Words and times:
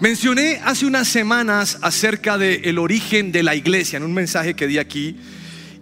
Mencioné 0.00 0.60
hace 0.64 0.86
unas 0.86 1.08
semanas 1.08 1.78
acerca 1.82 2.38
del 2.38 2.78
origen 2.78 3.32
de 3.32 3.42
la 3.42 3.56
iglesia 3.56 3.96
en 3.96 4.04
un 4.04 4.14
mensaje 4.14 4.54
que 4.54 4.68
di 4.68 4.78
aquí 4.78 5.16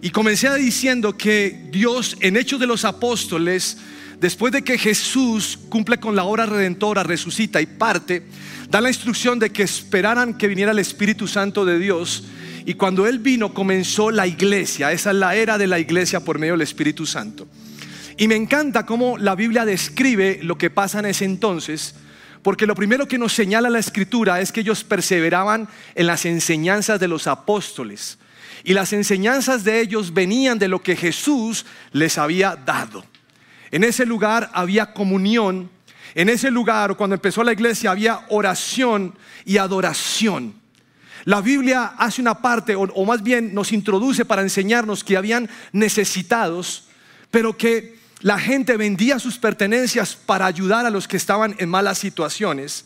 y 0.01 0.09
comencé 0.09 0.51
diciendo 0.55 1.15
que 1.15 1.67
Dios 1.71 2.17
en 2.21 2.35
Hechos 2.35 2.59
de 2.59 2.65
los 2.65 2.83
Apóstoles, 2.83 3.77
después 4.19 4.51
de 4.51 4.63
que 4.63 4.79
Jesús 4.79 5.59
cumple 5.69 5.99
con 5.99 6.15
la 6.15 6.23
obra 6.23 6.47
redentora, 6.47 7.03
resucita 7.03 7.61
y 7.61 7.67
parte, 7.67 8.23
da 8.71 8.81
la 8.81 8.89
instrucción 8.89 9.37
de 9.37 9.51
que 9.51 9.61
esperaran 9.61 10.35
que 10.35 10.47
viniera 10.47 10.71
el 10.71 10.79
Espíritu 10.79 11.27
Santo 11.27 11.63
de 11.63 11.77
Dios 11.77 12.23
y 12.65 12.73
cuando 12.73 13.05
Él 13.05 13.19
vino 13.19 13.53
comenzó 13.53 14.09
la 14.09 14.25
iglesia, 14.25 14.91
esa 14.91 15.11
es 15.11 15.17
la 15.17 15.35
era 15.35 15.59
de 15.59 15.67
la 15.67 15.77
iglesia 15.77 16.21
por 16.21 16.39
medio 16.39 16.53
del 16.53 16.61
Espíritu 16.61 17.05
Santo. 17.05 17.47
Y 18.17 18.27
me 18.27 18.35
encanta 18.35 18.83
cómo 18.83 19.19
la 19.19 19.35
Biblia 19.35 19.63
describe 19.63 20.39
lo 20.41 20.57
que 20.57 20.71
pasa 20.71 20.97
en 20.97 21.05
ese 21.05 21.25
entonces 21.25 21.93
porque 22.41 22.67
lo 22.67 22.75
primero 22.75 23.07
que 23.07 23.17
nos 23.17 23.33
señala 23.33 23.69
la 23.69 23.79
escritura 23.79 24.39
es 24.41 24.51
que 24.51 24.61
ellos 24.61 24.83
perseveraban 24.83 25.67
en 25.95 26.07
las 26.07 26.25
enseñanzas 26.25 26.99
de 26.99 27.07
los 27.07 27.27
apóstoles. 27.27 28.17
Y 28.63 28.73
las 28.73 28.93
enseñanzas 28.93 29.63
de 29.63 29.81
ellos 29.81 30.13
venían 30.13 30.59
de 30.59 30.67
lo 30.67 30.81
que 30.81 30.95
Jesús 30.95 31.65
les 31.91 32.17
había 32.17 32.55
dado. 32.55 33.05
En 33.71 33.83
ese 33.83 34.05
lugar 34.05 34.49
había 34.53 34.93
comunión. 34.93 35.69
En 36.15 36.29
ese 36.29 36.49
lugar, 36.49 36.95
cuando 36.95 37.15
empezó 37.15 37.43
la 37.43 37.53
iglesia, 37.53 37.91
había 37.91 38.21
oración 38.29 39.13
y 39.45 39.57
adoración. 39.57 40.55
La 41.25 41.41
Biblia 41.41 41.93
hace 41.97 42.21
una 42.21 42.35
parte, 42.35 42.75
o, 42.75 43.05
más 43.05 43.21
bien 43.21 43.53
nos 43.53 43.73
introduce 43.73 44.23
para 44.23 44.41
enseñarnos 44.41 45.03
que 45.03 45.17
habían 45.17 45.49
necesitados, 45.73 46.87
pero 47.29 47.57
que 47.57 47.96
la 48.21 48.39
gente 48.39 48.77
vendía 48.77 49.19
sus 49.19 49.37
pertenencias 49.37 50.15
para 50.15 50.45
ayudar 50.45 50.85
a 50.85 50.89
los 50.89 51.07
que 51.07 51.17
estaban 51.17 51.55
en 51.59 51.69
malas 51.69 51.99
situaciones. 51.99 52.85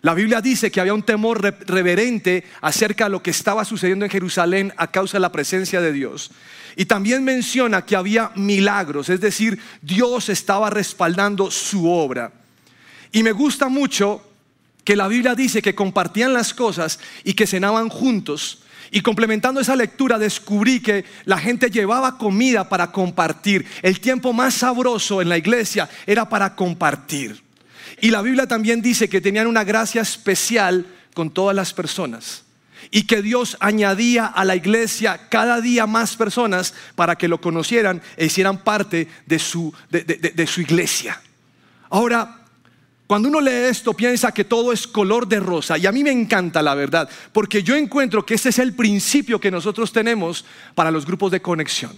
La 0.00 0.14
Biblia 0.14 0.40
dice 0.40 0.70
que 0.70 0.80
había 0.80 0.94
un 0.94 1.02
temor 1.02 1.42
reverente 1.66 2.44
acerca 2.60 3.04
de 3.04 3.10
lo 3.10 3.22
que 3.22 3.30
estaba 3.30 3.64
sucediendo 3.64 4.04
en 4.04 4.10
Jerusalén 4.10 4.72
a 4.76 4.90
causa 4.90 5.18
de 5.18 5.20
la 5.20 5.30
presencia 5.30 5.80
de 5.80 5.92
Dios. 5.92 6.30
Y 6.74 6.86
también 6.86 7.22
menciona 7.22 7.84
que 7.84 7.96
había 7.96 8.32
milagros, 8.34 9.10
es 9.10 9.20
decir, 9.20 9.60
Dios 9.82 10.28
estaba 10.28 10.70
respaldando 10.70 11.50
su 11.50 11.88
obra. 11.88 12.32
Y 13.12 13.22
me 13.22 13.32
gusta 13.32 13.68
mucho 13.68 14.26
que 14.84 14.96
la 14.96 15.06
Biblia 15.06 15.34
dice 15.34 15.62
que 15.62 15.74
compartían 15.74 16.32
las 16.32 16.54
cosas 16.54 16.98
y 17.22 17.34
que 17.34 17.46
cenaban 17.46 17.88
juntos 17.88 18.62
y 18.94 19.00
complementando 19.00 19.58
esa 19.58 19.74
lectura 19.74 20.18
descubrí 20.18 20.80
que 20.80 21.06
la 21.24 21.38
gente 21.38 21.70
llevaba 21.70 22.18
comida 22.18 22.68
para 22.68 22.92
compartir. 22.92 23.66
El 23.80 24.00
tiempo 24.00 24.34
más 24.34 24.52
sabroso 24.52 25.22
en 25.22 25.30
la 25.30 25.38
iglesia 25.38 25.88
era 26.06 26.28
para 26.28 26.54
compartir. 26.54 27.42
Y 28.02 28.10
la 28.10 28.20
Biblia 28.20 28.46
también 28.46 28.82
dice 28.82 29.08
que 29.08 29.22
tenían 29.22 29.46
una 29.46 29.64
gracia 29.64 30.02
especial 30.02 30.86
con 31.14 31.30
todas 31.30 31.56
las 31.56 31.72
personas. 31.72 32.44
Y 32.90 33.04
que 33.04 33.22
Dios 33.22 33.56
añadía 33.60 34.26
a 34.26 34.44
la 34.44 34.56
iglesia 34.56 35.28
cada 35.30 35.62
día 35.62 35.86
más 35.86 36.14
personas 36.14 36.74
para 36.94 37.16
que 37.16 37.28
lo 37.28 37.40
conocieran 37.40 38.02
e 38.18 38.26
hicieran 38.26 38.58
parte 38.58 39.08
de 39.24 39.38
su, 39.38 39.72
de, 39.88 40.46
su 40.46 40.60
iglesia. 40.60 41.18
Ahora, 41.88 42.41
cuando 43.12 43.28
uno 43.28 43.42
lee 43.42 43.68
esto 43.68 43.92
piensa 43.92 44.32
que 44.32 44.42
todo 44.42 44.72
es 44.72 44.86
color 44.86 45.28
de 45.28 45.38
rosa 45.38 45.76
y 45.76 45.84
a 45.84 45.92
mí 45.92 46.02
me 46.02 46.10
encanta 46.10 46.62
la 46.62 46.74
verdad, 46.74 47.10
porque 47.34 47.62
yo 47.62 47.76
encuentro 47.76 48.24
que 48.24 48.32
ese 48.32 48.48
es 48.48 48.58
el 48.58 48.72
principio 48.72 49.38
que 49.38 49.50
nosotros 49.50 49.92
tenemos 49.92 50.46
para 50.74 50.90
los 50.90 51.04
grupos 51.04 51.30
de 51.30 51.42
conexión. 51.42 51.92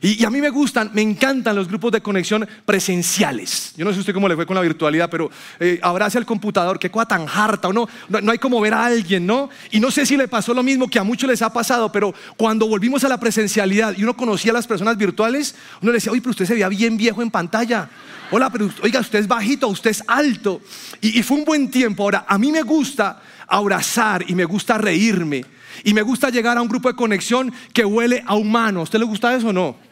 Y, 0.00 0.24
a 0.24 0.30
mí 0.30 0.40
me 0.40 0.50
gustan, 0.50 0.90
me 0.92 1.02
encantan 1.02 1.56
los 1.56 1.68
grupos 1.68 1.92
de 1.92 2.00
conexión 2.00 2.46
presenciales. 2.64 3.72
Yo 3.76 3.84
no 3.84 3.92
sé 3.92 4.00
usted 4.00 4.12
cómo 4.12 4.28
le 4.28 4.34
fue 4.34 4.46
con 4.46 4.54
la 4.54 4.60
virtualidad, 4.62 5.08
pero 5.08 5.30
eh, 5.58 5.78
abrace 5.82 6.18
al 6.18 6.26
computador, 6.26 6.78
qué 6.78 6.90
cosa 6.90 7.08
tan 7.08 7.26
harta, 7.28 7.68
o 7.68 7.72
no, 7.72 7.88
no, 8.08 8.32
hay 8.32 8.38
como 8.38 8.60
ver 8.60 8.74
a 8.74 8.84
alguien, 8.84 9.26
¿no? 9.26 9.48
Y 9.70 9.80
no 9.80 9.90
sé 9.90 10.04
si 10.04 10.16
le 10.16 10.28
pasó 10.28 10.52
lo 10.52 10.62
mismo 10.62 10.88
que 10.88 10.98
a 10.98 11.04
muchos 11.04 11.28
les 11.28 11.42
ha 11.42 11.52
pasado, 11.52 11.90
pero 11.90 12.14
cuando 12.36 12.68
volvimos 12.68 13.04
a 13.04 13.08
la 13.08 13.18
presencialidad 13.18 13.94
y 13.96 14.02
uno 14.02 14.16
conocía 14.16 14.52
a 14.52 14.54
las 14.54 14.66
personas 14.66 14.96
virtuales, 14.98 15.54
uno 15.80 15.92
le 15.92 15.96
decía, 15.96 16.12
oye, 16.12 16.20
pero 16.20 16.32
usted 16.32 16.44
se 16.44 16.54
veía 16.54 16.68
bien 16.68 16.96
viejo 16.96 17.22
en 17.22 17.30
pantalla. 17.30 17.88
Hola, 18.30 18.50
pero 18.50 18.68
oiga, 18.82 19.00
usted 19.00 19.20
es 19.20 19.28
bajito, 19.28 19.68
usted 19.68 19.90
es 19.90 20.02
alto. 20.06 20.60
Y, 21.00 21.18
y 21.18 21.22
fue 21.22 21.38
un 21.38 21.44
buen 21.44 21.70
tiempo. 21.70 22.02
Ahora, 22.02 22.26
a 22.28 22.38
mí 22.38 22.50
me 22.50 22.62
gusta 22.62 23.22
abrazar 23.46 24.24
y 24.28 24.34
me 24.34 24.44
gusta 24.44 24.78
reírme. 24.78 25.44
Y 25.84 25.94
me 25.94 26.02
gusta 26.02 26.30
llegar 26.30 26.58
a 26.58 26.62
un 26.62 26.68
grupo 26.68 26.88
de 26.88 26.96
conexión 26.96 27.52
que 27.72 27.84
huele 27.84 28.22
a 28.26 28.34
humano. 28.34 28.80
¿A 28.80 28.82
usted 28.84 28.98
le 28.98 29.04
gusta 29.04 29.34
eso 29.34 29.48
o 29.48 29.52
no? 29.52 29.85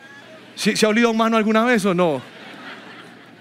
¿Se 0.56 0.86
ha 0.86 0.88
olido 0.88 1.10
humano 1.10 1.36
alguna 1.36 1.64
vez 1.64 1.84
o 1.84 1.94
no? 1.94 2.22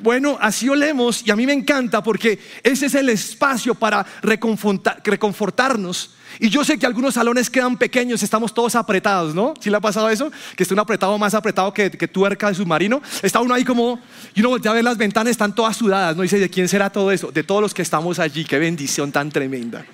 Bueno, 0.03 0.38
así 0.41 0.68
olemos 0.68 1.25
y 1.25 1.31
a 1.31 1.35
mí 1.38 1.46
me 1.46 1.53
encanta 1.53 2.03
porque 2.03 2.38
ese 2.62 2.88
es 2.88 2.96
el 2.96 3.07
espacio 3.07 3.74
para 3.74 4.06
reconfortarnos. 4.22 6.16
Y 6.40 6.50
yo 6.50 6.66
sé 6.66 6.78
que 6.78 6.85
algunos 6.85 7.13
salones 7.13 7.50
quedan 7.50 7.78
pequeños, 7.78 8.22
estamos 8.22 8.53
todos 8.53 8.75
apretados, 8.75 9.34
¿no? 9.34 9.53
¿Sí 9.62 9.69
le 9.69 9.78
ha 9.78 9.79
pasado 9.79 10.09
eso? 10.09 10.29
Que 10.57 10.63
esté 10.63 10.74
uno 10.74 10.81
apretado 10.81 11.18
más 11.18 11.34
apretado 11.34 11.74
que, 11.74 11.90
que 11.90 12.09
tuerca 12.09 12.50
de 12.50 12.56
submarino. 12.56 13.01
Está 13.22 13.40
uno 13.40 13.53
ahí 13.53 13.63
como, 13.63 13.97
y 14.35 14.41
uno 14.41 14.50
voltea 14.50 14.72
a 14.72 14.75
ver 14.75 14.84
las 14.84 14.97
ventanas, 14.97 15.31
están 15.31 15.56
todas 15.56 15.78
sudadas, 15.78 16.18
¿no? 16.18 16.24
dice, 16.24 16.38
¿de 16.38 16.50
quién 16.50 16.68
será 16.68 16.90
todo 16.90 17.09
eso? 17.09 17.31
De 17.31 17.44
todos 17.44 17.62
los 17.62 17.74
que 17.74 17.81
estamos 17.81 18.19
allí, 18.19 18.44
qué 18.44 18.59
bendición 18.59 19.09
tan 19.13 19.30
tremenda. 19.30 19.85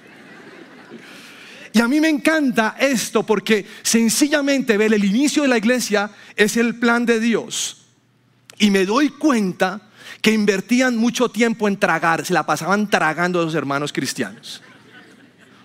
Y 1.74 1.82
a 1.82 1.88
mí 1.88 2.00
me 2.00 2.10
encanta 2.10 2.76
esto 2.80 3.24
porque 3.24 3.66
sencillamente 3.84 4.78
ver 4.78 4.94
el 4.94 5.04
inicio 5.04 5.44
de 5.44 5.50
la 5.50 5.58
iglesia 5.58 6.10
es 6.36 6.58
el 6.58 6.76
plan 6.76 7.06
de 7.06 7.20
Dios. 7.20 7.86
Y 8.58 8.72
me 8.72 8.86
doy 8.86 9.10
cuenta 9.10 9.82
que 10.22 10.32
invertían 10.32 10.98
mucho 10.98 11.30
tiempo 11.30 11.68
en 11.68 11.78
tragar, 11.78 12.26
se 12.26 12.34
la 12.34 12.46
pasaban 12.46 12.90
tragando 12.90 13.40
a 13.40 13.46
los 13.46 13.56
hermanos 13.56 13.94
cristianos. 13.94 14.62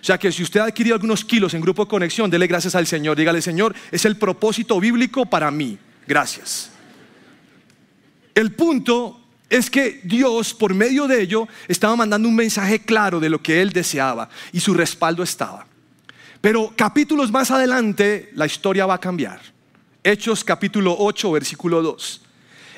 O 0.01 0.05
sea 0.05 0.19
que 0.19 0.31
si 0.31 0.43
usted 0.43 0.59
ha 0.59 0.65
adquirido 0.65 0.93
algunos 0.95 1.25
kilos 1.25 1.55
en 1.55 1.61
grupo 1.61 1.83
de 1.83 1.89
conexión, 1.89 2.29
dele 2.29 2.45
gracias 2.45 2.75
al 2.75 2.85
Señor. 2.85 3.17
Dígale, 3.17 3.41
Señor, 3.41 3.75
es 3.91 4.05
el 4.05 4.17
propósito 4.17 4.79
bíblico 4.79 5.25
para 5.25 5.49
mí. 5.49 5.79
Gracias. 6.07 6.69
El 8.35 8.53
punto 8.53 9.19
es 9.49 9.69
que 9.69 10.01
Dios, 10.03 10.53
por 10.53 10.75
medio 10.75 11.07
de 11.07 11.21
ello, 11.21 11.47
estaba 11.67 11.95
mandando 11.95 12.29
un 12.29 12.35
mensaje 12.35 12.79
claro 12.79 13.19
de 13.19 13.29
lo 13.29 13.41
que 13.41 13.61
Él 13.61 13.71
deseaba 13.71 14.29
y 14.51 14.59
su 14.59 14.75
respaldo 14.75 15.23
estaba. 15.23 15.65
Pero 16.45 16.71
capítulos 16.75 17.31
más 17.31 17.49
adelante, 17.49 18.29
la 18.35 18.45
historia 18.45 18.85
va 18.85 18.93
a 18.93 18.99
cambiar. 18.99 19.41
Hechos 20.03 20.43
capítulo 20.43 20.95
8, 20.99 21.31
versículo 21.31 21.81
2. 21.81 22.21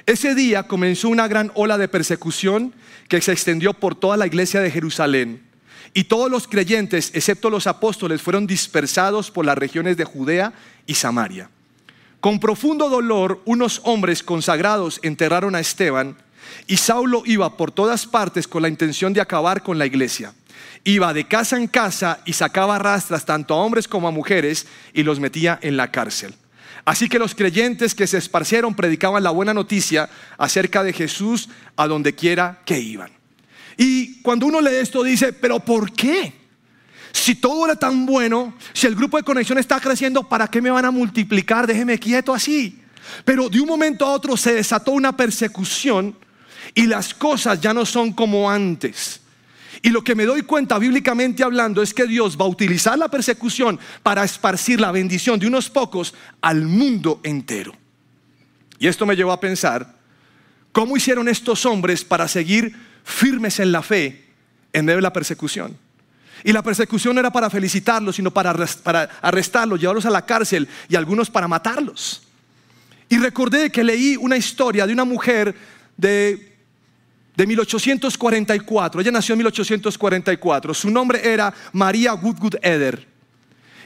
Ese 0.05 0.35
día 0.35 0.63
comenzó 0.63 1.09
una 1.09 1.27
gran 1.27 1.51
ola 1.53 1.77
de 1.77 1.89
persecución 1.89 2.73
que 3.09 3.19
se 3.19 3.33
extendió 3.33 3.73
por 3.73 3.93
toda 3.93 4.15
la 4.15 4.25
iglesia 4.25 4.61
de 4.61 4.71
Jerusalén. 4.71 5.43
Y 5.93 6.05
todos 6.05 6.31
los 6.31 6.47
creyentes, 6.47 7.11
excepto 7.13 7.49
los 7.49 7.67
apóstoles, 7.67 8.21
fueron 8.21 8.47
dispersados 8.47 9.31
por 9.31 9.45
las 9.45 9.57
regiones 9.57 9.97
de 9.97 10.05
Judea 10.05 10.53
y 10.85 10.93
Samaria. 10.93 11.49
Con 12.21 12.39
profundo 12.39 12.87
dolor, 12.87 13.41
unos 13.43 13.81
hombres 13.83 14.23
consagrados 14.23 15.01
enterraron 15.03 15.55
a 15.55 15.59
Esteban 15.59 16.15
y 16.67 16.77
Saulo 16.77 17.21
iba 17.25 17.57
por 17.57 17.71
todas 17.71 18.05
partes 18.05 18.47
con 18.47 18.61
la 18.61 18.69
intención 18.69 19.11
de 19.11 19.19
acabar 19.19 19.61
con 19.61 19.77
la 19.77 19.85
iglesia. 19.85 20.33
Iba 20.87 21.13
de 21.13 21.27
casa 21.27 21.57
en 21.57 21.67
casa 21.67 22.21
y 22.23 22.31
sacaba 22.31 22.79
rastras 22.79 23.25
tanto 23.25 23.53
a 23.53 23.57
hombres 23.57 23.89
como 23.89 24.07
a 24.07 24.11
mujeres 24.11 24.67
y 24.93 25.03
los 25.03 25.19
metía 25.19 25.59
en 25.61 25.75
la 25.75 25.91
cárcel. 25.91 26.33
Así 26.85 27.09
que 27.09 27.19
los 27.19 27.35
creyentes 27.35 27.93
que 27.93 28.07
se 28.07 28.17
esparcieron 28.17 28.73
predicaban 28.73 29.21
la 29.21 29.31
buena 29.31 29.53
noticia 29.53 30.09
acerca 30.37 30.85
de 30.85 30.93
Jesús 30.93 31.49
a 31.75 31.87
donde 31.87 32.15
quiera 32.15 32.61
que 32.63 32.79
iban. 32.79 33.11
Y 33.75 34.21
cuando 34.21 34.45
uno 34.45 34.61
lee 34.61 34.75
esto 34.75 35.03
dice, 35.03 35.33
pero 35.33 35.59
¿por 35.59 35.91
qué? 35.91 36.31
Si 37.11 37.35
todo 37.35 37.65
era 37.65 37.75
tan 37.75 38.05
bueno, 38.05 38.55
si 38.71 38.87
el 38.87 38.95
grupo 38.95 39.17
de 39.17 39.23
conexión 39.23 39.57
está 39.57 39.81
creciendo, 39.81 40.23
¿para 40.23 40.47
qué 40.47 40.61
me 40.61 40.69
van 40.71 40.85
a 40.85 40.91
multiplicar? 40.91 41.67
Déjeme 41.67 41.99
quieto 41.99 42.33
así. 42.33 42.81
Pero 43.25 43.49
de 43.49 43.59
un 43.59 43.67
momento 43.67 44.05
a 44.05 44.11
otro 44.13 44.37
se 44.37 44.53
desató 44.53 44.93
una 44.93 45.17
persecución 45.17 46.15
y 46.73 46.87
las 46.87 47.13
cosas 47.13 47.59
ya 47.59 47.73
no 47.73 47.85
son 47.85 48.13
como 48.13 48.49
antes. 48.49 49.26
Y 49.81 49.89
lo 49.89 50.03
que 50.03 50.15
me 50.15 50.25
doy 50.25 50.41
cuenta 50.41 50.79
bíblicamente 50.79 51.43
hablando 51.43 51.81
es 51.81 51.93
que 51.93 52.07
Dios 52.07 52.37
va 52.39 52.45
a 52.45 52.49
utilizar 52.49 52.97
la 52.97 53.09
persecución 53.09 53.79
para 54.03 54.23
esparcir 54.23 54.81
la 54.81 54.91
bendición 54.91 55.39
de 55.39 55.47
unos 55.47 55.69
pocos 55.69 56.13
al 56.41 56.63
mundo 56.63 57.19
entero. 57.23 57.73
Y 58.79 58.87
esto 58.87 59.05
me 59.05 59.15
llevó 59.15 59.31
a 59.31 59.39
pensar, 59.39 59.95
¿cómo 60.71 60.97
hicieron 60.97 61.27
estos 61.27 61.65
hombres 61.65 62.03
para 62.03 62.27
seguir 62.27 62.75
firmes 63.03 63.59
en 63.59 63.71
la 63.71 63.81
fe 63.81 64.25
en 64.73 64.85
medio 64.85 64.97
de 64.97 65.03
la 65.03 65.13
persecución? 65.13 65.77
Y 66.43 66.51
la 66.51 66.61
persecución 66.61 67.15
no 67.15 67.19
era 67.19 67.31
para 67.31 67.49
felicitarlos, 67.49 68.15
sino 68.15 68.31
para, 68.31 68.51
arrestarlos, 69.21 69.79
llevarlos 69.79 70.05
a 70.05 70.11
la 70.11 70.25
cárcel 70.25 70.67
y 70.87 70.95
algunos 70.95 71.29
para 71.29 71.47
matarlos. 71.47 72.21
Y 73.09 73.17
recordé 73.17 73.71
que 73.71 73.83
leí 73.83 74.17
una 74.17 74.37
historia 74.37 74.85
de 74.85 74.93
una 74.93 75.05
mujer 75.05 75.55
de 75.95 76.46
de 77.37 77.45
1844. 77.45 78.99
Ella 78.99 79.11
nació 79.11 79.33
en 79.33 79.37
1844. 79.37 80.73
Su 80.73 80.89
nombre 80.89 81.21
era 81.23 81.53
María 81.71 82.15
Woodgood 82.15 82.55
Eder. 82.63 83.07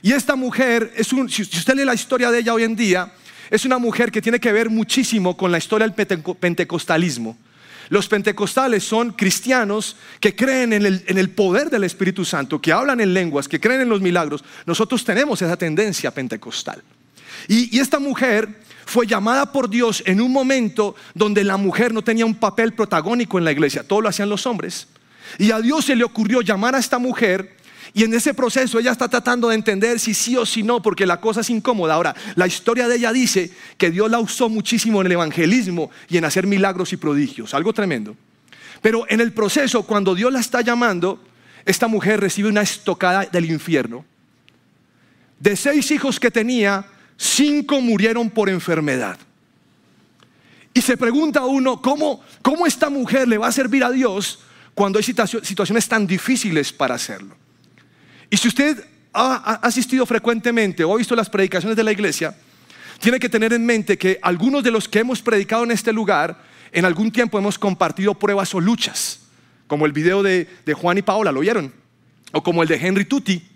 Y 0.02 0.14
esta 0.14 0.38
mujer, 0.38 0.94
es 0.96 1.12
un, 1.12 1.30
si 1.30 1.42
usted 1.42 1.76
lee 1.76 1.84
la 1.84 1.94
historia 1.94 2.32
de 2.32 2.40
ella 2.40 2.54
hoy 2.54 2.64
en 2.64 2.78
día, 2.78 3.12
es 3.50 3.66
una 3.66 3.78
mujer 3.78 4.10
que 4.10 4.22
tiene 4.22 4.40
que 4.40 4.54
ver 4.54 4.70
muchísimo 4.70 5.36
con 5.36 5.52
la 5.52 5.58
historia 5.58 5.86
del 5.86 6.08
pentecostalismo. 6.40 7.38
Los 7.90 8.08
pentecostales 8.08 8.86
son 8.86 9.12
cristianos 9.12 9.98
que 10.22 10.34
creen 10.34 10.72
en 10.72 10.86
el, 10.86 11.04
en 11.08 11.18
el, 11.18 11.30
poder 11.30 11.70
del 11.70 11.84
Espíritu 11.84 12.24
Santo, 12.24 12.62
que 12.62 12.72
hablan 12.72 13.02
en 13.02 13.14
lenguas, 13.14 13.50
que 13.50 13.60
creen 13.60 13.82
en 13.82 13.90
los 13.90 14.00
milagros. 14.00 14.46
Nosotros 14.66 15.04
tenemos 15.04 15.42
esa 15.42 15.58
tendencia 15.58 16.10
pentecostal. 16.12 16.82
Y 17.50 17.78
esta 17.80 18.00
mujer 18.00 18.48
fue 18.92 19.08
llamada 19.08 19.52
por 19.52 19.70
Dios 19.70 20.04
en 20.06 20.22
un 20.22 20.32
momento 20.32 20.96
donde 21.16 21.44
la 21.44 21.58
mujer 21.58 21.94
no 21.94 22.04
tenía 22.04 22.26
un 22.26 22.36
papel 22.36 22.74
protagónico 22.74 23.38
en 23.38 23.46
la 23.46 23.52
iglesia, 23.52 23.84
todo 23.84 24.02
lo 24.02 24.10
hacían 24.10 24.30
los 24.30 24.46
hombres. 24.46 24.88
Y 25.40 25.52
a 25.52 25.62
Dios 25.62 25.86
se 25.86 25.96
le 25.96 26.04
ocurrió 26.04 26.42
llamar 26.42 26.76
a 26.76 26.80
esta 26.80 27.00
mujer 27.00 27.56
y 27.94 28.04
en 28.04 28.14
ese 28.14 28.34
proceso 28.34 28.80
ella 28.80 28.92
está 28.92 29.08
tratando 29.08 29.48
de 29.48 29.56
entender 29.56 30.00
si 30.00 30.14
sí 30.14 30.36
o 30.36 30.46
si 30.46 30.62
no, 30.62 30.82
porque 30.82 31.06
la 31.06 31.22
cosa 31.22 31.40
es 31.40 31.50
incómoda. 31.50 31.94
Ahora, 31.94 32.16
la 32.36 32.48
historia 32.48 32.88
de 32.88 32.98
ella 32.98 33.14
dice 33.14 33.52
que 33.78 33.92
Dios 33.92 34.12
la 34.12 34.20
usó 34.20 34.50
muchísimo 34.50 35.00
en 35.00 35.08
el 35.08 35.14
evangelismo 35.14 35.90
y 36.10 36.18
en 36.18 36.26
hacer 36.26 36.46
milagros 36.46 36.92
y 36.92 36.98
prodigios, 36.98 37.54
algo 37.54 37.72
tremendo. 37.72 38.16
Pero 38.82 39.06
en 39.10 39.22
el 39.22 39.32
proceso, 39.32 39.84
cuando 39.84 40.16
Dios 40.16 40.34
la 40.34 40.40
está 40.40 40.62
llamando, 40.62 41.24
esta 41.66 41.88
mujer 41.88 42.20
recibe 42.20 42.50
una 42.50 42.62
estocada 42.62 43.26
del 43.26 43.46
infierno. 43.46 44.06
De 45.40 45.56
seis 45.56 45.92
hijos 45.92 46.20
que 46.20 46.32
tenía, 46.32 46.86
cinco 47.22 47.80
murieron 47.80 48.30
por 48.30 48.50
enfermedad. 48.50 49.18
Y 50.74 50.82
se 50.82 50.98
pregunta 50.98 51.46
uno, 51.46 51.82
¿cómo, 51.82 52.24
cómo 52.42 52.66
esta 52.66 52.90
mujer 52.90 53.28
le 53.28 53.38
va 53.38 53.48
a 53.48 53.52
servir 53.52 53.84
a 53.84 53.92
Dios 53.92 54.40
cuando 54.74 54.98
hay 54.98 55.04
situaciones 55.04 55.88
tan 55.88 56.08
difíciles 56.08 56.74
para 56.74 56.96
hacerlo? 56.96 57.36
Y 58.30 58.38
si 58.38 58.48
usted 58.48 58.84
ha 59.14 59.60
asistido 59.62 60.06
frecuentemente 60.06 60.84
o 60.84 60.94
ha 60.94 60.98
visto 60.98 61.16
las 61.16 61.30
predicaciones 61.30 61.76
de 61.76 61.84
la 61.84 61.92
iglesia, 61.92 62.36
tiene 63.00 63.20
que 63.20 63.30
tener 63.30 63.54
en 63.54 63.66
mente 63.66 63.98
que 63.98 64.18
algunos 64.22 64.64
de 64.64 64.72
los 64.72 64.88
que 64.88 65.00
hemos 65.00 65.22
predicado 65.22 65.64
en 65.64 65.72
este 65.72 65.92
lugar, 65.92 66.42
en 66.72 66.86
algún 66.86 67.12
tiempo 67.12 67.38
hemos 67.38 67.60
compartido 67.60 68.16
pruebas 68.16 68.56
o 68.56 68.60
luchas, 68.60 69.20
como 69.68 69.86
el 69.86 69.92
video 69.92 70.24
de, 70.24 70.48
Juan 70.74 70.98
y 70.98 71.02
Paola, 71.02 71.32
¿lo 71.32 71.42
vieron? 71.42 71.74
O 72.32 72.42
como 72.42 72.64
el 72.64 72.70
de 72.70 72.76
Henry 72.76 73.06
Tutti, 73.06 73.48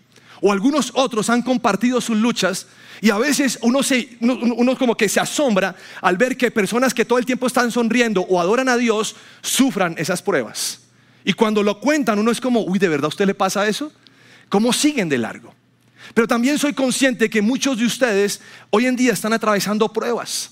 o 0.42 0.52
algunos 0.52 0.92
otros 0.94 1.30
han 1.30 1.42
compartido 1.42 2.02
sus 2.02 2.18
luchas 2.18 2.68
y 3.02 3.10
a 3.10 3.18
veces 3.18 3.60
uno, 3.62 3.84
se, 3.84 4.18
uno, 4.22 4.78
como 4.78 4.96
que 4.96 5.10
se 5.10 5.20
asombra 5.20 5.76
al 6.02 6.18
ver 6.18 6.38
que 6.38 6.52
personas 6.52 6.94
que 6.94 7.06
todo 7.06 7.20
el 7.20 7.26
tiempo 7.26 7.48
están 7.48 7.72
sonriendo 7.72 8.22
o 8.22 8.40
adoran 8.40 8.70
a 8.70 8.78
Dios 8.78 9.16
sufran 9.42 9.96
esas 9.98 10.22
pruebas. 10.22 10.82
Y 11.24 11.34
cuando 11.34 11.64
lo 11.64 11.80
cuentan 11.80 12.20
uno 12.20 12.32
es 12.32 12.40
como, 12.40 12.62
uy, 12.62 12.80
¿de 12.80 12.88
verdad 12.88 13.06
a 13.06 13.10
usted 13.10 13.26
le 13.26 13.34
pasa 13.34 13.68
eso? 13.68 13.92
cómo 14.50 14.74
siguen 14.74 15.10
de 15.10 15.18
largo. 15.18 15.54
Pero 16.14 16.28
también 16.28 16.58
soy 16.58 16.74
consciente 16.74 17.30
que 17.30 17.42
muchos 17.42 17.78
de 17.78 17.86
ustedes 17.86 18.42
hoy 18.70 18.86
en 18.86 18.96
día 18.96 19.14
están 19.14 19.34
atravesando 19.34 19.92
pruebas 19.92 20.52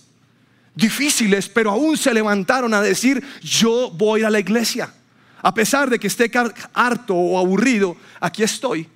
difíciles, 0.75 1.47
pero 1.47 1.69
aún 1.69 1.95
se 1.97 2.13
levantaron 2.13 2.73
a 2.73 2.81
decir, 2.81 3.23
yo 3.41 3.91
voy 3.91 4.23
a 4.23 4.29
la 4.31 4.39
iglesia. 4.39 4.91
A 5.43 5.53
pesar 5.53 5.89
de 5.89 5.99
que 5.99 6.07
esté 6.07 6.31
harto 6.73 7.13
o 7.13 7.37
aburrido, 7.37 7.95
aquí 8.19 8.41
estoy. 8.41 8.87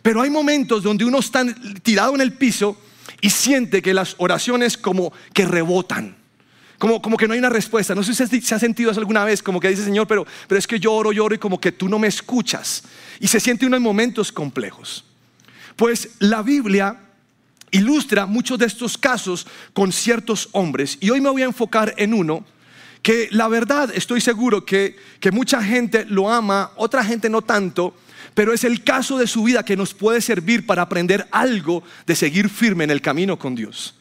Pero 0.00 0.22
hay 0.22 0.30
momentos 0.30 0.82
donde 0.82 1.04
uno 1.04 1.18
está 1.18 1.44
tirado 1.82 2.14
en 2.14 2.22
el 2.22 2.32
piso 2.32 2.80
y 3.20 3.30
siente 3.30 3.82
que 3.82 3.94
las 3.94 4.14
oraciones 4.18 4.76
como 4.76 5.12
que 5.32 5.44
rebotan. 5.44 6.16
Como, 6.78 7.02
como, 7.02 7.16
que 7.16 7.26
no 7.26 7.32
hay 7.32 7.40
una 7.40 7.48
respuesta. 7.48 7.94
No 7.94 8.04
sé 8.04 8.14
si 8.14 8.40
se 8.40 8.54
ha 8.54 8.58
sentido 8.58 8.92
eso 8.92 9.00
alguna 9.00 9.24
vez, 9.24 9.42
como 9.42 9.58
que 9.58 9.68
dice 9.68 9.84
Señor, 9.84 10.06
pero, 10.06 10.24
pero 10.46 10.58
es 10.58 10.66
que 10.66 10.78
lloro, 10.78 11.10
lloro 11.10 11.34
y 11.34 11.38
como 11.38 11.60
que 11.60 11.72
tú 11.72 11.88
no 11.88 11.98
me 11.98 12.06
escuchas. 12.06 12.84
Y 13.18 13.26
se 13.26 13.40
siente 13.40 13.66
uno 13.66 13.76
en 13.76 13.82
momentos 13.82 14.30
complejos. 14.30 15.04
Pues 15.74 16.10
la 16.20 16.42
Biblia 16.42 17.00
ilustra 17.70 18.26
muchos 18.26 18.58
de 18.58 18.66
estos 18.66 18.96
casos 18.96 19.46
con 19.72 19.92
ciertos 19.92 20.48
hombres. 20.52 20.98
Y 21.00 21.10
hoy 21.10 21.20
me 21.20 21.30
voy 21.30 21.42
a 21.42 21.46
enfocar 21.46 21.94
en 21.96 22.14
uno 22.14 22.44
que 23.02 23.28
la 23.30 23.48
verdad 23.48 23.90
estoy 23.94 24.20
seguro 24.20 24.64
que, 24.64 24.96
que 25.20 25.30
mucha 25.30 25.62
gente 25.62 26.04
lo 26.04 26.30
ama, 26.30 26.72
otra 26.76 27.04
gente 27.04 27.28
no 27.28 27.42
tanto, 27.42 27.94
pero 28.34 28.52
es 28.52 28.64
el 28.64 28.84
caso 28.84 29.18
de 29.18 29.26
su 29.26 29.42
vida 29.44 29.64
que 29.64 29.76
nos 29.76 29.94
puede 29.94 30.20
servir 30.20 30.66
para 30.66 30.82
aprender 30.82 31.26
algo 31.30 31.82
de 32.06 32.14
seguir 32.14 32.48
firme 32.48 32.84
en 32.84 32.90
el 32.90 33.00
camino 33.00 33.38
con 33.38 33.54
Dios. 33.54 33.94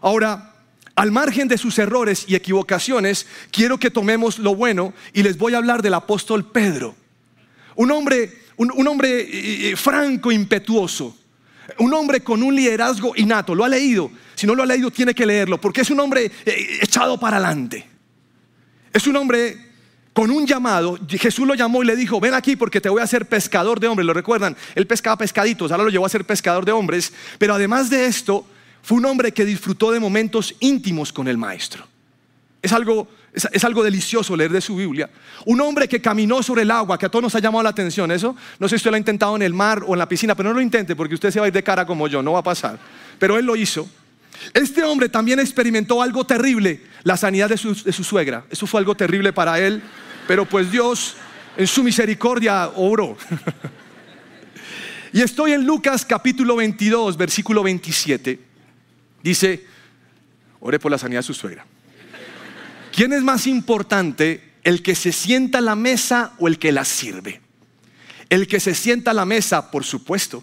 Ahora, 0.00 0.54
al 0.94 1.12
margen 1.12 1.48
de 1.48 1.58
sus 1.58 1.78
errores 1.78 2.24
y 2.28 2.34
equivocaciones, 2.34 3.26
quiero 3.50 3.78
que 3.78 3.90
tomemos 3.90 4.38
lo 4.38 4.54
bueno 4.54 4.92
y 5.12 5.22
les 5.22 5.38
voy 5.38 5.54
a 5.54 5.58
hablar 5.58 5.82
del 5.82 5.94
apóstol 5.94 6.44
Pedro. 6.44 6.94
Un 7.76 7.90
hombre, 7.90 8.42
un, 8.56 8.86
hombre 8.86 9.20
eh, 9.20 9.70
eh, 9.70 9.76
franco, 9.76 10.30
impetuoso. 10.30 11.16
Un 11.78 11.94
hombre 11.94 12.20
con 12.20 12.42
un 12.42 12.54
liderazgo 12.54 13.12
innato. 13.16 13.54
Lo 13.54 13.64
ha 13.64 13.68
leído. 13.68 14.10
Si 14.34 14.46
no 14.46 14.54
lo 14.54 14.62
ha 14.62 14.66
leído, 14.66 14.90
tiene 14.90 15.14
que 15.14 15.24
leerlo, 15.24 15.60
porque 15.60 15.82
es 15.82 15.90
un 15.90 16.00
hombre 16.00 16.30
eh, 16.44 16.78
echado 16.82 17.18
para 17.18 17.38
adelante. 17.38 17.86
Es 18.92 19.06
un 19.06 19.16
hombre 19.16 19.69
con 20.12 20.30
un 20.30 20.46
llamado. 20.46 20.98
Jesús 21.08 21.46
lo 21.46 21.54
llamó 21.54 21.82
y 21.82 21.86
le 21.86 21.96
dijo, 21.96 22.20
ven 22.20 22.34
aquí 22.34 22.56
porque 22.56 22.80
te 22.80 22.88
voy 22.88 23.00
a 23.00 23.04
hacer 23.04 23.26
pescador 23.26 23.80
de 23.80 23.88
hombres. 23.88 24.06
¿Lo 24.06 24.14
recuerdan? 24.14 24.56
Él 24.74 24.86
pescaba 24.86 25.16
pescaditos, 25.16 25.70
ahora 25.70 25.84
lo 25.84 25.90
llevó 25.90 26.06
a 26.06 26.08
ser 26.08 26.24
pescador 26.24 26.64
de 26.64 26.72
hombres. 26.72 27.12
Pero 27.38 27.54
además 27.54 27.90
de 27.90 28.06
esto, 28.06 28.46
fue 28.82 28.98
un 28.98 29.06
hombre 29.06 29.32
que 29.32 29.44
disfrutó 29.44 29.90
de 29.92 30.00
momentos 30.00 30.54
íntimos 30.60 31.12
con 31.12 31.28
el 31.28 31.38
maestro. 31.38 31.86
Es 32.62 32.72
algo, 32.72 33.08
es, 33.32 33.64
algo 33.64 33.82
delicioso 33.82 34.36
leer 34.36 34.52
de 34.52 34.60
su 34.60 34.76
Biblia. 34.76 35.08
Un 35.46 35.60
hombre 35.60 35.88
que 35.88 36.00
caminó 36.00 36.42
sobre 36.42 36.62
el 36.62 36.70
agua, 36.70 36.98
que 36.98 37.06
a 37.06 37.08
todos 37.08 37.22
nos 37.22 37.34
ha 37.34 37.38
llamado 37.38 37.62
la 37.62 37.70
atención. 37.70 38.10
Eso, 38.10 38.36
no 38.58 38.68
sé 38.68 38.70
si 38.70 38.76
usted 38.76 38.90
lo 38.90 38.96
ha 38.96 38.98
intentado 38.98 39.36
en 39.36 39.42
el 39.42 39.54
mar 39.54 39.82
o 39.86 39.94
en 39.94 39.98
la 39.98 40.08
piscina, 40.08 40.34
pero 40.34 40.50
no 40.50 40.56
lo 40.56 40.60
intente 40.60 40.94
porque 40.96 41.14
usted 41.14 41.30
se 41.30 41.40
va 41.40 41.46
a 41.46 41.48
ir 41.48 41.54
de 41.54 41.62
cara 41.62 41.86
como 41.86 42.08
yo, 42.08 42.22
no 42.22 42.32
va 42.32 42.40
a 42.40 42.42
pasar. 42.42 42.78
Pero 43.18 43.38
él 43.38 43.46
lo 43.46 43.56
hizo. 43.56 43.88
Este 44.54 44.82
hombre 44.82 45.08
también 45.08 45.38
experimentó 45.38 46.02
algo 46.02 46.24
terrible, 46.24 46.80
la 47.02 47.16
sanidad 47.16 47.48
de 47.48 47.56
su, 47.56 47.74
suegra. 47.74 48.44
Eso 48.50 48.66
fue 48.66 48.80
algo 48.80 48.94
terrible 48.94 49.32
para 49.32 49.58
él, 49.58 49.82
pero 50.26 50.44
pues 50.44 50.70
Dios 50.70 51.16
en 51.56 51.66
su 51.66 51.82
misericordia 51.82 52.68
obró. 52.68 53.16
y 55.12 55.20
estoy 55.20 55.52
en 55.52 55.64
Lucas 55.64 56.04
capítulo 56.04 56.56
22, 56.56 57.16
versículo 57.16 57.62
27. 57.62 58.40
Dice, 59.22 59.66
ore 60.60 60.78
por 60.78 60.90
la 60.90 60.98
sanidad 60.98 61.20
de 61.20 61.24
su 61.24 61.34
suegra. 61.34 61.66
¿Quién 62.92 63.12
es 63.12 63.22
más 63.22 63.46
importante, 63.46 64.52
el 64.64 64.82
que 64.82 64.94
se 64.94 65.12
sienta 65.12 65.58
a 65.58 65.62
la 65.62 65.76
mesa 65.76 66.32
o 66.38 66.48
el 66.48 66.58
que 66.58 66.72
la 66.72 66.84
sirve? 66.84 67.40
El 68.28 68.46
que 68.46 68.60
se 68.60 68.74
sienta 68.74 69.10
a 69.10 69.14
la 69.14 69.26
mesa, 69.26 69.70
por 69.70 69.84
supuesto, 69.84 70.42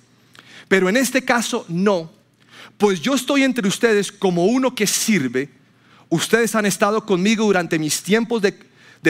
pero 0.67 0.89
en 0.89 0.97
este 0.97 1.23
caso 1.23 1.65
no, 1.67 2.11
pues 2.77 3.01
yo 3.01 3.15
estoy 3.15 3.43
entre 3.43 3.67
ustedes 3.67 4.11
como 4.11 4.45
uno 4.45 4.75
que 4.75 4.87
sirve. 4.87 5.49
Ustedes 6.09 6.55
han 6.55 6.65
estado 6.65 7.05
conmigo 7.05 7.45
durante 7.45 7.79
mis 7.79 8.01
tiempos 8.01 8.41
de, 8.41 8.53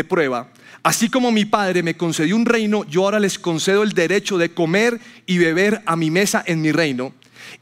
prueba. 0.03 0.50
Así 0.83 1.09
como 1.09 1.31
mi 1.31 1.43
padre 1.43 1.81
me 1.81 1.97
concedió 1.97 2.36
un 2.36 2.45
reino, 2.45 2.83
yo 2.86 3.03
ahora 3.03 3.19
les 3.19 3.39
concedo 3.39 3.81
el 3.81 3.93
derecho 3.93 4.38
de 4.38 4.53
comer 4.53 5.00
y 5.25 5.39
beber 5.39 5.81
a 5.88 5.95
mi 5.95 6.12
mesa 6.12 6.43
en 6.45 6.62
mi 6.62 6.71
reino 6.71 7.13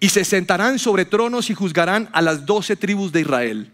y 0.02 0.10
se 0.10 0.26
sentarán 0.26 0.78
sobre 0.78 1.06
tronos 1.06 1.50
y 1.50 1.54
juzgarán 1.54 2.10
a 2.12 2.22
las 2.22 2.46
doce 2.46 2.76
tribus 2.76 3.14
de 3.14 3.22
Israel. 3.22 3.72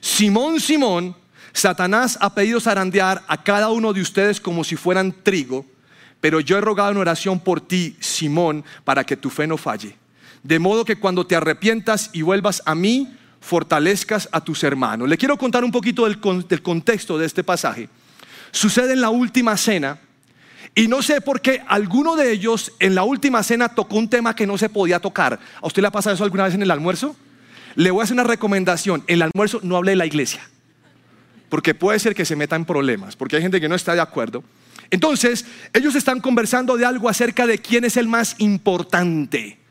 Simón, 0.00 0.60
Simón, 0.60 1.16
Satanás 1.54 2.18
ha 2.20 2.34
pedido 2.34 2.60
zarandear 2.60 3.22
a 3.28 3.42
cada 3.42 3.70
uno 3.70 3.92
de 3.92 4.02
ustedes 4.02 4.40
como 4.40 4.62
si 4.62 4.76
fueran 4.76 5.14
trigo, 5.22 5.64
pero 6.20 6.40
yo 6.40 6.58
he 6.58 6.60
rogado 6.60 6.90
en 6.90 6.98
oración 6.98 7.40
por 7.40 7.60
ti, 7.60 7.96
Simón, 8.00 8.64
para 8.84 9.04
que 9.04 9.16
tu 9.16 9.30
fe 9.30 9.46
no 9.46 9.56
falle. 9.56 10.01
De 10.42 10.58
modo 10.58 10.84
que 10.84 10.96
cuando 10.96 11.26
te 11.26 11.36
arrepientas 11.36 12.10
y 12.12 12.22
vuelvas 12.22 12.62
a 12.66 12.74
mí, 12.74 13.16
fortalezcas 13.42 14.28
a 14.32 14.40
tus 14.40 14.64
hermanos. 14.64 15.08
Le 15.08 15.18
quiero 15.18 15.36
contar 15.36 15.64
un 15.64 15.72
poquito 15.72 16.04
del, 16.04 16.20
contexto 16.62 17.18
de 17.18 17.26
este 17.26 17.44
pasaje. 17.44 17.88
Sucede 18.50 18.92
en 18.94 19.00
la 19.00 19.10
última 19.10 19.56
cena 19.56 19.98
y 20.74 20.88
no 20.88 21.02
sé 21.02 21.20
por 21.20 21.40
qué 21.40 21.62
alguno 21.66 22.16
de 22.16 22.32
ellos 22.32 22.72
en 22.78 22.94
la 22.94 23.02
última 23.02 23.42
cena 23.42 23.68
tocó 23.68 23.96
un 23.96 24.08
tema 24.08 24.34
que 24.34 24.46
no 24.46 24.56
se 24.56 24.68
podía 24.68 25.00
tocar. 25.00 25.38
¿A 25.60 25.66
usted 25.66 25.82
le 25.82 25.88
ha 25.88 25.92
pasado 25.92 26.14
eso 26.14 26.24
alguna 26.24 26.44
vez 26.44 26.54
en 26.54 26.62
el 26.62 26.70
almuerzo? 26.70 27.16
Le 27.74 27.90
voy 27.90 28.00
a 28.00 28.04
hacer 28.04 28.14
una 28.14 28.24
recomendación. 28.24 29.04
En 29.06 29.16
el 29.16 29.22
almuerzo 29.22 29.60
no 29.62 29.76
hable 29.76 29.92
de 29.92 29.96
la 29.96 30.06
iglesia. 30.06 30.40
Porque 31.48 31.74
puede 31.74 31.98
ser 31.98 32.14
que 32.14 32.24
se 32.24 32.36
meta 32.36 32.56
en 32.56 32.64
problemas. 32.64 33.16
Porque 33.16 33.36
hay 33.36 33.42
gente 33.42 33.60
que 33.60 33.68
no 33.68 33.74
está 33.74 33.94
de 33.94 34.00
acuerdo. 34.00 34.44
Entonces, 34.90 35.46
ellos 35.72 35.94
están 35.94 36.20
conversando 36.20 36.76
de 36.76 36.84
algo 36.84 37.08
acerca 37.08 37.46
de 37.46 37.58
quién 37.58 37.84
es 37.84 37.96
el 37.96 38.08
más 38.08 38.36
importante. 38.38 39.61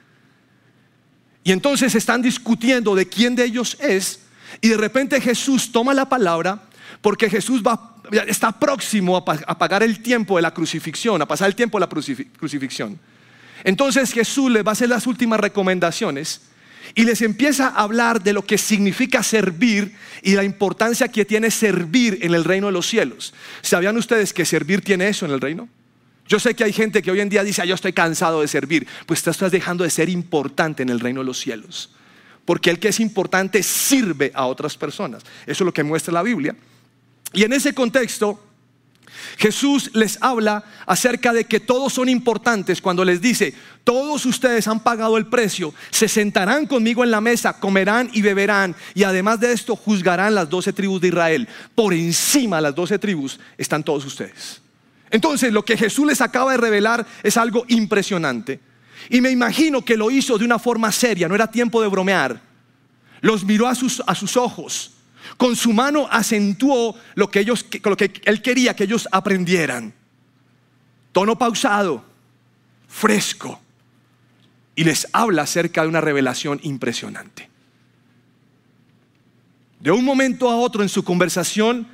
Y 1.44 1.52
entonces 1.52 1.96
están 1.96 2.22
discutiendo 2.22 2.96
de 2.96 3.08
quién 3.08 3.36
de 3.36 3.46
ellos 3.46 3.78
es. 3.80 4.20
Y 4.62 4.70
de 4.70 4.78
repente 4.78 5.20
Jesús 5.22 5.72
toma 5.72 5.94
la 5.94 6.08
palabra 6.08 6.64
porque 7.02 7.30
Jesús 7.30 7.64
va 7.66 7.92
está 8.28 8.52
próximo 8.52 9.16
a, 9.18 9.24
pagar 9.58 9.84
el 9.84 10.02
tiempo 10.02 10.36
de 10.36 10.42
la 10.42 10.54
crucifixión, 10.54 11.22
a 11.22 11.28
pasar 11.28 11.48
el 11.48 11.56
tiempo 11.56 11.80
de 11.80 11.86
la 11.86 12.28
crucifixión. 12.38 13.00
Entonces 13.64 14.12
Jesús 14.12 14.52
les 14.52 14.66
va 14.66 14.70
a 14.70 14.74
hacer 14.74 14.90
las 14.90 15.08
últimas 15.08 15.40
recomendaciones 15.40 16.42
y 16.96 17.04
les 17.04 17.22
empieza 17.22 17.68
a 17.68 17.84
hablar 17.84 18.22
de 18.22 18.34
lo 18.34 18.46
que 18.46 18.58
significa 18.58 19.24
servir 19.24 19.96
y 20.24 20.34
la 20.34 20.44
importancia 20.44 21.08
que 21.08 21.26
tiene 21.26 21.52
servir 21.52 22.20
en 22.22 22.34
el 22.34 22.44
reino 22.44 22.68
de 22.68 22.74
los 22.74 22.88
cielos. 22.88 23.34
¿Sabían 23.62 23.98
ustedes 23.98 24.34
que 24.34 24.46
servir 24.46 24.82
tiene 24.82 25.08
eso 25.08 25.26
en 25.26 25.32
el 25.32 25.42
reino? 25.42 25.70
Yo 26.32 26.40
sé 26.40 26.56
que 26.56 26.64
hay 26.64 26.72
gente 26.72 27.02
que 27.02 27.12
hoy 27.12 27.20
en 27.20 27.28
día 27.28 27.44
dice, 27.44 27.62
ah, 27.62 27.66
yo 27.66 27.76
estoy 27.76 27.92
cansado 27.92 28.40
de 28.40 28.48
servir. 28.48 28.88
Pues 29.06 29.22
tú 29.22 29.30
estás 29.30 29.52
dejando 29.52 29.84
de 29.84 29.90
ser 29.90 30.08
importante 30.08 30.82
en 30.82 30.88
el 30.88 31.02
reino 31.02 31.20
de 31.20 31.26
los 31.26 31.38
cielos. 31.38 31.90
Porque 32.46 32.70
el 32.70 32.80
que 32.80 32.88
es 32.88 33.02
importante 33.02 33.62
sirve 33.62 34.32
a 34.34 34.46
otras 34.46 34.78
personas. 34.78 35.24
Eso 35.42 35.52
es 35.52 35.66
lo 35.66 35.74
que 35.74 35.84
muestra 35.84 36.14
la 36.14 36.24
Biblia. 36.24 36.56
Y 37.34 37.44
en 37.44 37.52
ese 37.52 37.74
contexto, 37.74 38.42
Jesús 39.38 39.92
les 39.94 40.20
habla 40.22 40.64
acerca 40.86 41.34
de 41.34 41.44
que 41.44 41.60
todos 41.60 41.92
son 41.92 42.08
importantes 42.08 42.82
cuando 42.82 43.04
les 43.04 43.20
dice, 43.20 43.54
todos 43.84 44.26
ustedes 44.26 44.70
han 44.70 44.80
pagado 44.80 45.18
el 45.18 45.28
precio, 45.28 45.74
se 45.90 46.08
sentarán 46.08 46.66
conmigo 46.66 47.04
en 47.04 47.12
la 47.12 47.20
mesa, 47.20 47.60
comerán 47.60 48.10
y 48.14 48.22
beberán, 48.22 48.74
y 48.94 49.04
además 49.04 49.42
de 49.42 49.52
esto 49.52 49.76
juzgarán 49.76 50.34
las 50.34 50.50
doce 50.50 50.72
tribus 50.72 51.02
de 51.02 51.10
Israel. 51.10 51.50
Por 51.76 51.94
encima 51.94 52.56
de 52.56 52.62
las 52.62 52.76
doce 52.76 52.98
tribus 52.98 53.38
están 53.58 53.84
todos 53.84 54.06
ustedes. 54.06 54.61
Entonces 55.12 55.54
lo 55.54 55.64
que 55.64 55.78
Jesús 55.78 56.08
les 56.08 56.22
acaba 56.22 56.52
de 56.52 56.58
revelar 56.58 57.06
es 57.22 57.38
algo 57.38 57.66
impresionante. 57.68 58.60
Y 59.10 59.22
me 59.22 59.30
imagino 59.30 59.84
que 59.84 59.98
lo 59.98 60.10
hizo 60.10 60.38
de 60.38 60.46
una 60.46 60.60
forma 60.60 60.92
seria, 60.92 61.28
no 61.28 61.36
era 61.36 61.52
tiempo 61.52 61.82
de 61.82 61.88
bromear. 61.88 62.42
Los 63.22 63.44
miró 63.44 63.68
a 63.68 63.76
sus, 63.76 64.02
a 64.08 64.16
sus 64.16 64.38
ojos 64.38 64.94
con 65.38 65.56
su 65.56 65.74
mano 65.74 66.08
acentuó 66.10 66.96
lo 67.16 67.30
que, 67.30 67.40
ellos, 67.40 67.66
lo 67.84 67.98
que 67.98 68.12
él 68.26 68.42
quería 68.42 68.76
que 68.76 68.84
ellos 68.84 69.08
aprendieran. 69.12 69.94
Tono 71.12 71.38
pausado, 71.38 72.04
fresco. 72.88 73.60
Y 74.76 74.84
les 74.84 75.08
habla 75.12 75.44
acerca 75.44 75.82
de 75.82 75.90
una 75.90 76.02
revelación 76.02 76.60
impresionante. 76.64 77.50
De 79.80 79.92
un 79.92 80.06
momento 80.06 80.50
a 80.50 80.56
otro 80.56 80.82
en 80.84 80.90
su 80.90 81.04
conversación 81.04 81.88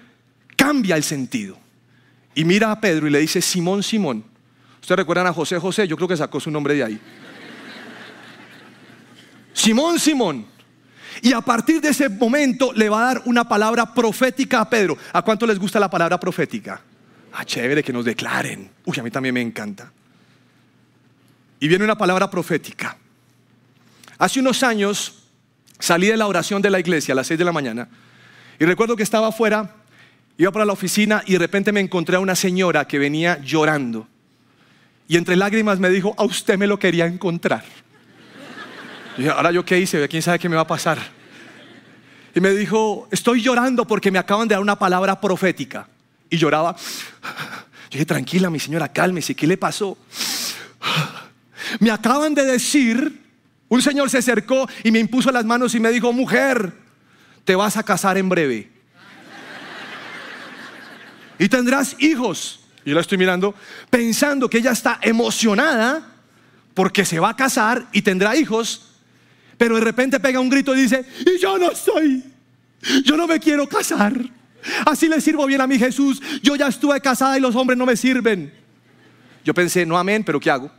cambia 0.56 0.96
el 0.96 1.04
sentido. 1.04 1.58
Y 2.38 2.46
mira 2.46 2.72
a 2.72 2.80
Pedro 2.80 3.08
y 3.08 3.10
le 3.10 3.18
dice, 3.18 3.42
Simón, 3.42 3.82
Simón. 3.82 4.24
¿Ustedes 4.80 5.00
recuerdan 5.00 5.26
a 5.26 5.34
José 5.34 5.58
José? 5.58 5.88
Yo 5.88 5.96
creo 5.96 6.08
que 6.08 6.16
sacó 6.16 6.40
su 6.40 6.52
nombre 6.52 6.76
de 6.76 6.84
ahí. 6.84 7.02
Simón, 9.54 10.00
Simón 10.00 10.46
y 11.22 11.34
a 11.34 11.42
partir 11.42 11.82
de 11.82 11.90
ese 11.90 12.10
momento 12.10 12.72
le 12.74 12.90
va 12.90 13.02
a 13.02 13.14
dar 13.14 13.22
una 13.26 13.48
palabra 13.48 13.92
profética 13.92 14.62
a 14.62 14.70
Pedro. 14.70 14.98
¿A 15.14 15.22
cuánto 15.22 15.48
les 15.48 15.58
gusta 15.58 15.80
la 15.80 15.90
palabra 15.90 16.20
profética? 16.20 16.80
Ah, 17.34 17.44
chévere, 17.44 17.84
que 17.84 17.94
nos 17.94 18.06
declaren. 18.06 18.70
Uy, 18.86 19.00
a 19.00 19.04
mí 19.04 19.12
también 19.12 19.34
me 19.34 19.42
encanta. 19.42 19.92
Y 21.60 21.68
viene 21.68 21.84
una 21.84 21.98
palabra 21.98 22.30
profética. 22.30 22.98
Hace 24.20 24.40
unos 24.40 24.64
años 24.64 25.24
salí 25.80 26.08
de 26.08 26.18
la 26.18 26.28
oración 26.28 26.62
de 26.62 26.70
la 26.70 26.80
iglesia 26.80 27.14
a 27.14 27.16
las 27.16 27.28
6 27.28 27.40
de 27.40 27.46
la 27.46 27.52
mañana 27.52 27.88
y 28.60 28.66
recuerdo 28.66 28.96
que 28.96 29.04
estaba 29.04 29.28
afuera, 29.28 29.76
iba 30.38 30.52
para 30.52 30.66
la 30.66 30.74
oficina 30.74 31.24
y 31.26 31.34
de 31.34 31.40
repente 31.40 31.72
me 31.72 31.80
encontré 31.80 32.16
a 32.16 32.20
una 32.20 32.36
señora 32.36 32.88
que 32.88 33.00
venía 33.00 33.40
llorando. 33.42 34.08
Y 35.08 35.18
entre 35.18 35.36
lágrimas 35.36 35.80
me 35.80 35.90
dijo, 35.90 36.14
a 36.18 36.24
usted 36.24 36.58
me 36.58 36.68
lo 36.68 36.78
quería 36.78 37.06
encontrar. 37.06 37.64
Y 39.18 39.28
ahora 39.28 39.52
yo 39.52 39.66
qué 39.66 39.80
hice, 39.80 40.08
quién 40.08 40.22
sabe 40.22 40.38
qué 40.38 40.50
me 40.50 40.56
va 40.56 40.62
a 40.64 40.68
pasar. 40.68 41.00
Y 42.36 42.40
me 42.40 42.52
dijo, 42.52 43.08
estoy 43.10 43.42
llorando 43.42 43.86
porque 43.88 44.12
me 44.12 44.20
acaban 44.20 44.48
de 44.48 44.54
dar 44.54 44.62
una 44.62 44.78
palabra 44.78 45.20
profética. 45.20 45.88
Y 46.30 46.38
lloraba. 46.38 46.76
Yo 47.90 47.94
dije, 47.94 48.06
tranquila, 48.06 48.50
mi 48.50 48.60
señora, 48.60 48.92
cálmese, 48.92 49.34
¿qué 49.34 49.48
le 49.48 49.58
pasó? 49.58 49.98
Me 51.80 51.90
acaban 51.90 52.36
de 52.36 52.46
decir, 52.46 53.22
un 53.70 53.82
señor 53.82 54.10
se 54.10 54.20
acercó 54.20 54.68
y 54.84 54.92
me 54.92 55.00
impuso 55.00 55.32
las 55.32 55.46
manos 55.46 55.74
y 55.74 55.80
me 55.80 55.90
dijo, 55.90 56.14
mujer, 56.14 56.74
te 57.44 57.56
vas 57.56 57.78
a 57.78 57.84
casar 57.84 58.18
en 58.18 58.30
breve. 58.30 58.77
Y 61.40 61.50
tendrás 61.50 61.96
hijos. 62.00 62.62
Y 62.86 62.90
yo 62.90 62.96
la 62.96 63.02
estoy 63.02 63.18
mirando 63.18 63.54
pensando 63.90 64.50
que 64.50 64.60
ella 64.60 64.72
está 64.72 65.00
emocionada 65.02 66.16
porque 66.74 67.06
se 67.06 67.20
va 67.20 67.30
a 67.30 67.36
casar 67.36 67.88
y 67.92 68.02
tendrá 68.02 68.36
hijos 68.36 68.88
pero 69.58 69.76
de 69.76 69.82
repente 69.82 70.20
pega 70.20 70.40
un 70.40 70.50
grito 70.50 70.76
y 70.76 70.82
dice, 70.82 71.04
y 71.26 71.40
yo 71.40 71.58
no 71.58 71.76
soy, 71.76 72.24
yo 73.04 73.18
no 73.18 73.28
me 73.28 73.40
quiero 73.40 73.68
casar. 73.68 74.14
Así 74.86 75.08
le 75.08 75.20
sirvo 75.22 75.46
bien 75.46 75.62
a 75.62 75.68
mi 75.68 75.80
Jesús. 75.80 76.22
Yo 76.44 76.56
ya 76.56 76.68
estuve 76.68 77.00
casada 77.02 77.38
y 77.38 77.42
los 77.42 77.56
hombres 77.56 77.78
no 77.78 77.86
me 77.86 77.96
sirven. 77.96 78.54
Yo 79.44 79.54
pensé, 79.54 79.86
no 79.86 79.98
amén, 79.98 80.24
pero 80.24 80.40
¿qué 80.40 80.52
hago? 80.52 80.70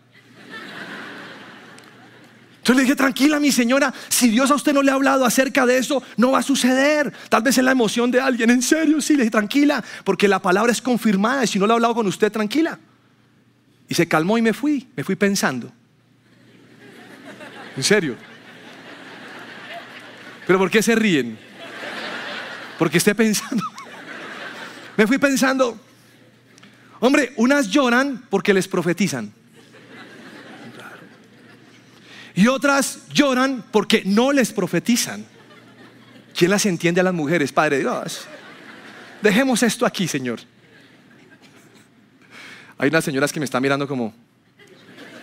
Entonces 2.68 2.82
le 2.82 2.82
dije, 2.82 2.96
tranquila 2.96 3.40
mi 3.40 3.50
señora, 3.50 3.94
si 4.10 4.28
Dios 4.28 4.50
a 4.50 4.54
usted 4.54 4.75
no 4.75 4.82
le 4.82 4.90
ha 4.90 4.94
hablado 4.94 5.25
acerca 5.25 5.64
de 5.64 5.78
eso, 5.78 6.02
no 6.18 6.32
va 6.32 6.40
a 6.40 6.42
suceder. 6.42 7.10
Tal 7.30 7.42
vez 7.42 7.56
es 7.56 7.64
la 7.64 7.72
emoción 7.72 8.10
de 8.10 8.20
alguien, 8.20 8.50
en 8.50 8.60
serio, 8.60 9.00
sí, 9.00 9.14
le 9.14 9.20
dije, 9.20 9.30
tranquila, 9.30 9.82
porque 10.04 10.28
la 10.28 10.42
palabra 10.42 10.70
es 10.70 10.82
confirmada 10.82 11.44
y 11.44 11.46
si 11.46 11.58
no 11.58 11.66
lo 11.66 11.72
ha 11.72 11.76
hablado 11.76 11.94
con 11.94 12.06
usted, 12.06 12.30
tranquila. 12.30 12.78
Y 13.88 13.94
se 13.94 14.06
calmó 14.06 14.37
y 14.37 14.42
me 14.42 14.52
fui, 14.52 14.87
me 14.94 15.02
fui 15.02 15.16
pensando. 15.16 15.72
En 17.75 17.82
serio. 17.82 18.16
Pero 20.46 20.58
¿por 20.58 20.70
qué 20.70 20.82
se 20.82 20.94
ríen? 20.94 21.38
Porque 22.78 22.98
esté 22.98 23.14
pensando. 23.14 23.64
Me 24.98 25.06
fui 25.06 25.16
pensando, 25.16 25.80
hombre, 27.00 27.32
unas 27.37 27.68
lloran 27.70 28.26
porque 28.28 28.52
les 28.52 28.68
profetizan. 28.68 29.38
Y 32.38 32.47
otras 32.47 33.00
lloran 33.12 33.64
porque 33.73 34.04
no 34.04 34.30
les 34.30 34.52
profetizan. 34.52 35.26
¿Quién 36.37 36.52
las 36.52 36.66
entiende 36.66 37.00
a 37.00 37.02
las 37.04 37.12
mujeres, 37.12 37.50
Padre 37.50 37.80
Dios? 37.80 38.28
Dejemos 39.21 39.61
esto 39.64 39.85
aquí, 39.85 40.07
Señor. 40.07 40.38
Hay 42.78 42.90
unas 42.90 43.04
señoras 43.04 43.33
que 43.33 43.40
me 43.40 43.45
están 43.45 43.61
mirando 43.61 43.88
como, 43.88 44.14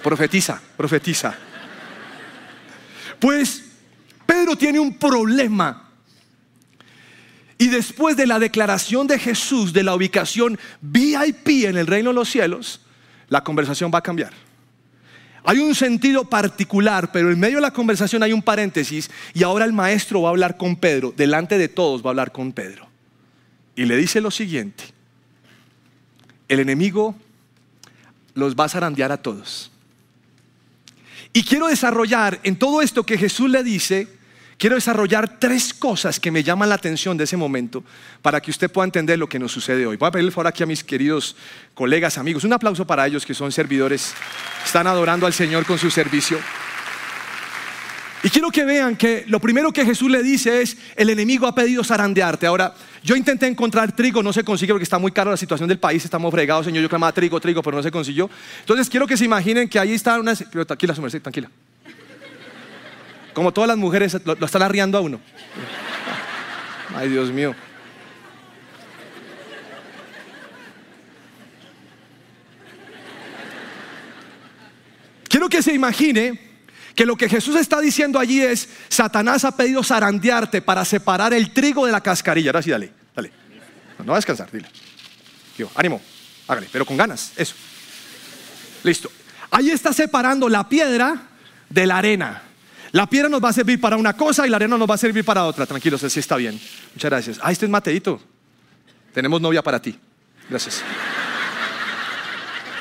profetiza, 0.04 0.62
profetiza. 0.76 1.34
Pues 3.18 3.64
Pedro 4.26 4.58
tiene 4.58 4.82
un 4.82 4.98
problema. 4.98 5.88
Y 7.58 7.70
después 7.70 8.18
de 8.18 8.28
la 8.28 8.40
declaración 8.40 9.08
de 9.08 9.18
Jesús 9.20 9.72
de 9.72 9.84
la 9.84 9.96
ubicación 9.96 10.60
VIP 10.82 11.64
en 11.64 11.78
el 11.78 11.88
reino 11.88 12.10
de 12.10 12.16
los 12.16 12.28
cielos, 12.28 12.82
la 13.30 13.42
conversación 13.42 13.90
va 13.90 14.00
a 14.00 14.04
cambiar. 14.04 14.34
Hay 15.46 15.60
un 15.60 15.76
sentido 15.76 16.26
particular, 16.26 17.12
pero 17.12 17.32
en 17.32 17.40
medio 17.40 17.58
de 17.58 17.62
la 17.62 17.72
conversación 17.72 18.24
hay 18.24 18.34
un 18.34 18.42
paréntesis 18.42 19.12
y 19.34 19.44
ahora 19.44 19.66
el 19.66 19.74
maestro 19.74 20.22
va 20.22 20.30
a 20.30 20.32
hablar 20.32 20.58
con 20.58 20.76
Pedro, 20.76 21.14
delante 21.16 21.58
de 21.58 21.68
todos 21.68 22.02
va 22.02 22.08
a 22.08 22.12
hablar 22.12 22.32
con 22.32 22.52
Pedro. 22.52 22.88
Y 23.76 23.86
le 23.86 23.96
dice 23.96 24.22
lo 24.22 24.32
siguiente, 24.32 24.86
el 26.48 26.60
enemigo 26.60 27.16
los 28.34 28.56
va 28.56 28.66
a 28.66 28.70
zarandear 28.70 29.12
a 29.12 29.18
todos. 29.18 29.72
Y 31.32 31.44
quiero 31.44 31.68
desarrollar 31.68 32.40
en 32.44 32.56
todo 32.56 32.82
esto 32.82 33.06
que 33.06 33.18
Jesús 33.18 33.50
le 33.50 33.64
dice, 33.64 34.08
quiero 34.58 34.76
desarrollar 34.76 35.40
tres 35.40 35.74
cosas 35.74 36.20
que 36.20 36.32
me 36.32 36.44
llaman 36.44 36.70
la 36.70 36.76
atención 36.76 37.18
de 37.18 37.26
ese 37.26 37.38
momento 37.38 37.84
para 38.22 38.42
que 38.42 38.52
usted 38.52 38.72
pueda 38.72 38.86
entender 38.86 39.20
lo 39.20 39.30
que 39.30 39.40
nos 39.40 39.52
sucede 39.52 39.86
hoy. 39.86 39.98
Voy 39.98 40.08
a 40.08 40.12
pedirle 40.12 40.32
favor 40.32 40.48
aquí 40.48 40.64
a 40.64 40.66
mis 40.66 40.84
queridos 40.84 41.36
colegas, 41.74 42.18
amigos, 42.18 42.44
un 42.44 42.54
aplauso 42.54 42.86
para 42.86 43.06
ellos 43.08 43.26
que 43.26 43.34
son 43.34 43.52
servidores, 43.52 44.14
están 44.66 44.88
adorando 44.88 45.26
al 45.26 45.34
Señor 45.34 45.66
con 45.66 45.78
su 45.78 45.90
servicio. 45.92 46.40
Y 48.24 48.30
quiero 48.32 48.50
que 48.50 48.66
vean 48.66 48.96
que 48.96 49.24
lo 49.28 49.40
primero 49.40 49.72
que 49.72 49.86
Jesús 49.86 50.10
le 50.10 50.24
dice 50.24 50.64
es, 50.64 50.78
el 50.96 51.12
enemigo 51.12 51.46
ha 51.46 51.54
pedido 51.54 51.84
zarandearte. 51.84 52.48
Ahora, 52.48 52.74
yo 53.04 53.16
intenté 53.16 53.46
encontrar 53.46 53.92
trigo, 53.92 54.24
no 54.24 54.34
se 54.34 54.44
consigue 54.44 54.74
porque 54.74 54.84
está 54.84 54.98
muy 54.98 55.12
caro 55.12 55.30
la 55.30 55.38
situación 55.38 55.70
del 55.70 55.78
país, 55.78 56.04
estamos 56.04 56.32
fregados, 56.32 56.66
Señor, 56.66 56.82
yo 56.82 56.90
clamaba 56.90 57.12
trigo, 57.12 57.40
trigo, 57.40 57.62
pero 57.62 57.78
no 57.78 57.84
se 57.84 57.92
consiguió. 57.92 58.28
Entonces 58.62 58.90
quiero 58.90 59.06
que 59.06 59.16
se 59.16 59.26
imaginen 59.26 59.70
que 59.70 59.78
ahí 59.78 59.94
está 59.94 60.20
una... 60.20 60.34
Tranquila, 60.34 60.96
su 60.96 61.04
merced, 61.04 61.22
tranquila. 61.22 61.52
Como 63.36 63.52
todas 63.52 63.68
las 63.68 63.78
mujeres 63.78 64.18
lo, 64.24 64.46
están 64.46 64.62
arriando 64.62 64.98
a 64.98 65.02
uno. 65.02 65.20
Ay, 66.96 67.10
Dios 67.10 67.30
mío. 67.30 67.54
Quiero 75.28 75.50
que 75.50 75.62
se 75.62 75.74
imagine 75.74 76.40
que 76.96 77.06
lo 77.06 77.18
que 77.18 77.28
Jesús 77.28 77.58
está 77.58 77.82
diciendo 77.82 78.20
allí 78.20 78.42
es, 78.42 78.70
Satanás 78.88 79.44
ha 79.44 79.58
pedido 79.58 79.84
zarandearte 79.84 80.62
para 80.62 80.86
separar 80.86 81.34
el 81.34 81.52
trigo 81.52 81.86
de 81.86 81.92
la 81.92 82.00
cascarilla. 82.00 82.52
Ahora 82.52 82.62
sí, 82.62 82.70
dale, 82.70 82.94
dale. 83.14 83.32
No, 84.00 84.06
va 84.06 84.14
a 84.14 84.20
descansar, 84.20 84.50
dile. 84.50 84.70
ánimo, 85.76 86.02
hágale, 86.48 86.70
pero 86.72 86.86
con 86.86 86.96
ganas, 86.96 87.34
eso. 87.36 87.54
Listo. 88.82 89.12
Ahí 89.52 89.72
está 89.72 89.92
separando 89.92 90.48
la 90.48 90.70
piedra 90.70 91.24
de 91.70 91.86
la 91.86 91.98
arena. 91.98 92.45
La 92.96 93.06
piedra 93.08 93.28
nos 93.28 93.44
va 93.44 93.50
a 93.50 93.54
servir 93.54 93.82
para 93.82 93.98
una 93.98 94.16
cosa 94.16 94.48
y 94.48 94.50
la 94.50 94.56
arena 94.56 94.78
nos 94.78 94.90
va 94.90 94.96
a 94.96 94.98
servir 94.98 95.26
para 95.26 95.44
otra. 95.44 95.66
Tranquilos, 95.66 96.02
así 96.02 96.22
está 96.22 96.38
bien. 96.38 96.58
Muchas 96.94 97.12
gracias. 97.12 97.38
Ah, 97.44 97.52
este 97.52 97.66
es 97.66 97.70
Mateito. 97.70 98.22
Tenemos 99.14 99.42
novia 99.42 99.62
para 99.62 99.82
ti. 99.82 100.00
Gracias. 100.50 100.82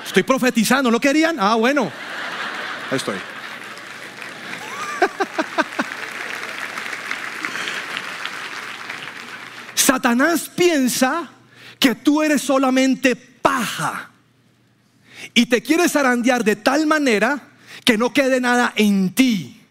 Estoy 0.06 0.22
profetizando, 0.22 0.88
¿no 0.88 1.00
querían? 1.00 1.38
Ah, 1.40 1.56
bueno. 1.56 1.90
Ahí 2.92 2.96
estoy. 2.96 3.16
Satanás 9.74 10.48
piensa 10.48 11.28
que 11.76 11.96
tú 11.96 12.22
eres 12.22 12.40
solamente 12.40 13.16
paja 13.16 14.10
y 15.34 15.46
te 15.46 15.60
quiere 15.60 15.88
zarandear 15.88 16.44
de 16.44 16.54
tal 16.54 16.86
manera 16.86 17.48
que 17.84 17.98
no 17.98 18.12
quede 18.12 18.40
nada 18.40 18.74
en 18.76 19.12
ti. 19.12 19.62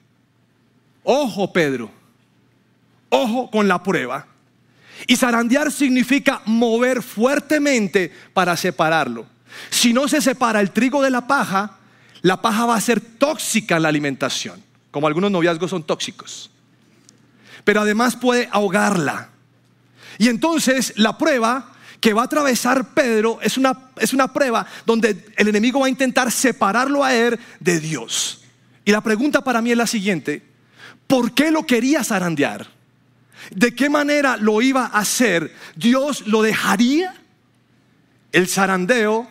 Ojo, 1.04 1.52
Pedro, 1.52 1.92
ojo 3.10 3.50
con 3.52 3.68
la 3.68 3.82
prueba. 3.82 4.28
Y 5.08 5.16
zarandear 5.16 5.72
significa 5.72 6.42
mover 6.46 7.02
fuertemente 7.02 8.12
para 8.34 8.56
separarlo. 8.56 9.26
Si 9.70 9.94
no 9.94 10.08
se 10.08 10.22
separa 10.22 10.62
el 10.62 10.72
trigo 10.72 11.02
de 11.02 11.10
la 11.10 11.28
paja, 11.28 11.78
la 12.22 12.42
paja 12.42 12.66
va 12.66 12.76
a 12.76 12.82
ser 12.82 13.02
tóxica 13.02 13.76
en 13.76 13.84
la 13.84 13.90
alimentación, 13.90 14.64
como 14.92 15.08
algunos 15.08 15.30
noviazgos 15.30 15.70
son 15.70 15.84
tóxicos. 15.84 16.50
Pero 17.64 17.82
además 17.82 18.16
puede 18.16 18.48
ahogarla. 18.52 19.30
Y 20.18 20.30
entonces 20.30 20.94
la 20.96 21.18
prueba 21.18 21.72
que 22.00 22.14
va 22.14 22.24
a 22.24 22.26
atravesar 22.26 22.94
Pedro 22.94 23.40
es 23.42 23.58
una, 23.58 23.92
es 23.98 24.14
una 24.14 24.32
prueba 24.32 24.66
donde 24.86 25.26
el 25.38 25.48
enemigo 25.48 25.80
va 25.80 25.88
a 25.88 25.90
intentar 25.90 26.32
separarlo 26.32 27.04
a 27.04 27.14
él 27.14 27.40
de 27.60 27.80
Dios. 27.80 28.44
Y 28.86 28.92
la 28.92 29.02
pregunta 29.02 29.42
para 29.42 29.62
mí 29.62 29.72
es 29.72 29.78
la 29.78 29.88
siguiente, 29.88 30.44
¿por 31.14 31.32
qué 31.32 31.52
lo 31.52 31.64
quería 31.64 32.04
zarandear? 32.04 32.66
¿De 33.52 33.76
qué 33.76 33.88
manera 33.88 34.36
lo 34.36 34.64
iba 34.64 34.88
a 34.88 34.98
hacer? 34.98 35.54
¿Dios 35.76 36.26
lo 36.26 36.42
dejaría? 36.42 37.14
El 38.32 38.48
zarandeo 38.48 39.30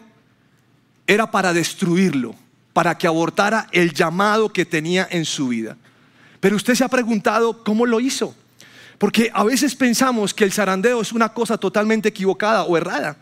era 1.09 1.33
para 1.33 1.53
destruirlo, 1.53 2.37
para 2.73 2.97
que 2.97 3.09
abortara 3.09 3.67
el 3.73 3.93
llamado 3.93 4.53
que 4.53 4.65
tenía 4.65 5.09
en 5.11 5.25
su 5.25 5.49
vida. 5.49 5.77
Pero 6.39 6.55
usted 6.55 6.77
se 6.77 6.85
ha 6.85 6.89
preguntado 6.89 7.65
cómo 7.65 7.85
lo 7.85 7.99
hizo. 7.99 8.33
Porque 8.97 9.33
a 9.35 9.43
veces 9.43 9.75
pensamos 9.75 10.33
que 10.33 10.45
el 10.45 10.53
zarandeo 10.53 11.01
es 11.01 11.11
una 11.11 11.31
cosa 11.31 11.59
totalmente 11.59 12.11
equivocada 12.11 12.63
o 12.63 12.77
errada. 12.77 13.17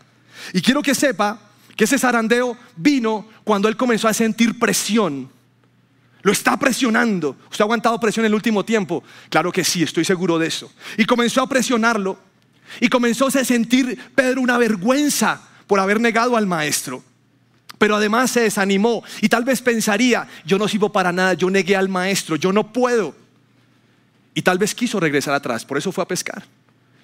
Y 0.53 0.61
quiero 0.61 0.83
que 0.83 0.93
sepa 0.93 1.39
que 1.75 1.85
ese 1.85 1.97
zarandeo 1.97 2.55
vino 2.75 3.25
cuando 3.43 3.67
él 3.67 3.75
comenzó 3.75 4.07
a 4.07 4.13
sentir 4.13 4.59
presión. 4.59 5.31
Lo 6.21 6.31
está 6.31 6.57
presionando. 6.57 7.35
¿Usted 7.49 7.61
ha 7.61 7.65
aguantado 7.65 7.99
presión 7.99 8.25
en 8.25 8.31
el 8.31 8.35
último 8.35 8.63
tiempo? 8.63 9.03
Claro 9.29 9.51
que 9.51 9.63
sí, 9.63 9.83
estoy 9.83 10.05
seguro 10.05 10.37
de 10.37 10.47
eso. 10.47 10.71
Y 10.97 11.05
comenzó 11.05 11.41
a 11.41 11.49
presionarlo. 11.49 12.17
Y 12.79 12.89
comenzó 12.89 13.27
a 13.27 13.31
sentir 13.31 13.99
Pedro 14.15 14.41
una 14.41 14.57
vergüenza 14.57 15.41
por 15.67 15.79
haber 15.79 15.99
negado 15.99 16.37
al 16.37 16.47
maestro. 16.47 17.03
Pero 17.77 17.95
además 17.95 18.31
se 18.31 18.41
desanimó 18.41 19.03
y 19.21 19.29
tal 19.29 19.43
vez 19.43 19.61
pensaría, 19.61 20.27
yo 20.45 20.59
no 20.59 20.67
sirvo 20.67 20.91
para 20.91 21.11
nada, 21.11 21.33
yo 21.33 21.49
negué 21.49 21.75
al 21.75 21.89
maestro, 21.89 22.35
yo 22.35 22.53
no 22.53 22.71
puedo. 22.71 23.15
Y 24.35 24.43
tal 24.43 24.59
vez 24.59 24.75
quiso 24.75 24.99
regresar 24.99 25.33
atrás, 25.33 25.65
por 25.65 25.77
eso 25.77 25.91
fue 25.91 26.03
a 26.03 26.07
pescar. 26.07 26.43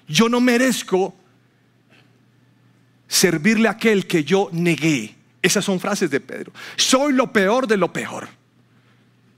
Yo 0.06 0.28
no 0.28 0.40
merezco 0.40 1.14
servirle 3.08 3.68
a 3.68 3.72
aquel 3.72 4.06
que 4.06 4.22
yo 4.22 4.48
negué. 4.52 5.16
Esas 5.42 5.64
son 5.64 5.80
frases 5.80 6.10
de 6.10 6.20
Pedro. 6.20 6.52
Soy 6.76 7.12
lo 7.12 7.32
peor 7.32 7.66
de 7.66 7.76
lo 7.76 7.92
peor. 7.92 8.28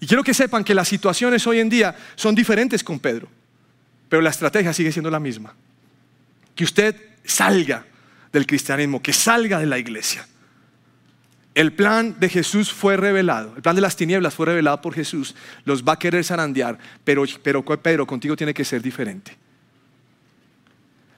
Y 0.00 0.07
quiero 0.07 0.25
que 0.25 0.35
sepan 0.35 0.64
que 0.64 0.75
las 0.75 0.88
situaciones 0.88 1.47
hoy 1.47 1.61
en 1.61 1.69
día 1.69 1.95
son 2.16 2.35
diferentes 2.35 2.83
con 2.83 2.99
Pedro, 2.99 3.28
pero 4.09 4.23
la 4.23 4.30
estrategia 4.30 4.73
sigue 4.73 4.90
siendo 4.90 5.11
la 5.11 5.21
misma. 5.21 5.54
Que 6.54 6.64
usted 6.64 6.97
salga 7.25 7.85
del 8.33 8.47
cristianismo, 8.47 9.02
que 9.02 9.12
salga 9.12 9.59
de 9.59 9.66
la 9.66 9.78
iglesia. 9.78 10.26
El 11.54 11.73
plan 11.73 12.16
de 12.19 12.28
Jesús 12.28 12.73
fue 12.73 12.97
revelado, 12.97 13.54
el 13.57 13.62
plan 13.62 13.75
de 13.75 13.83
las 13.83 13.97
tinieblas 13.97 14.35
fue 14.35 14.47
revelado 14.47 14.80
por 14.80 14.95
Jesús. 14.95 15.35
Los 15.64 15.85
va 15.85 15.95
a 15.95 15.99
querer 15.99 16.25
zarandear, 16.25 16.78
pero, 17.04 17.25
Pedro, 17.83 18.07
contigo 18.07 18.37
tiene 18.37 18.54
que 18.54 18.64
ser 18.64 18.80
diferente. 18.80 19.37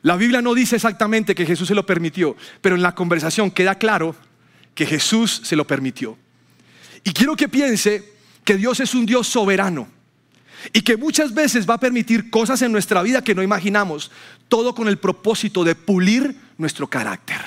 La 0.02 0.16
Biblia 0.16 0.42
no 0.42 0.54
dice 0.54 0.76
exactamente 0.76 1.34
que 1.34 1.46
Jesús 1.46 1.68
se 1.68 1.74
lo 1.76 1.86
permitió, 1.86 2.36
pero 2.60 2.74
en 2.74 2.82
la 2.82 2.94
conversación 2.94 3.50
queda 3.52 3.76
claro 3.76 4.16
que 4.74 4.86
Jesús 4.86 5.42
se 5.44 5.54
lo 5.54 5.66
permitió. 5.66 6.18
Y 7.04 7.12
quiero 7.12 7.36
que 7.36 7.48
piense 7.48 8.12
que 8.44 8.56
Dios 8.56 8.80
es 8.80 8.94
un 8.94 9.06
Dios 9.06 9.26
soberano 9.26 9.88
y 10.72 10.82
que 10.82 10.96
muchas 10.96 11.34
veces 11.34 11.68
va 11.68 11.74
a 11.74 11.80
permitir 11.80 12.30
cosas 12.30 12.62
en 12.62 12.72
nuestra 12.72 13.02
vida 13.02 13.22
que 13.22 13.34
no 13.34 13.42
imaginamos, 13.42 14.10
todo 14.48 14.74
con 14.74 14.88
el 14.88 14.98
propósito 14.98 15.64
de 15.64 15.74
pulir 15.74 16.36
nuestro 16.58 16.86
carácter. 16.86 17.40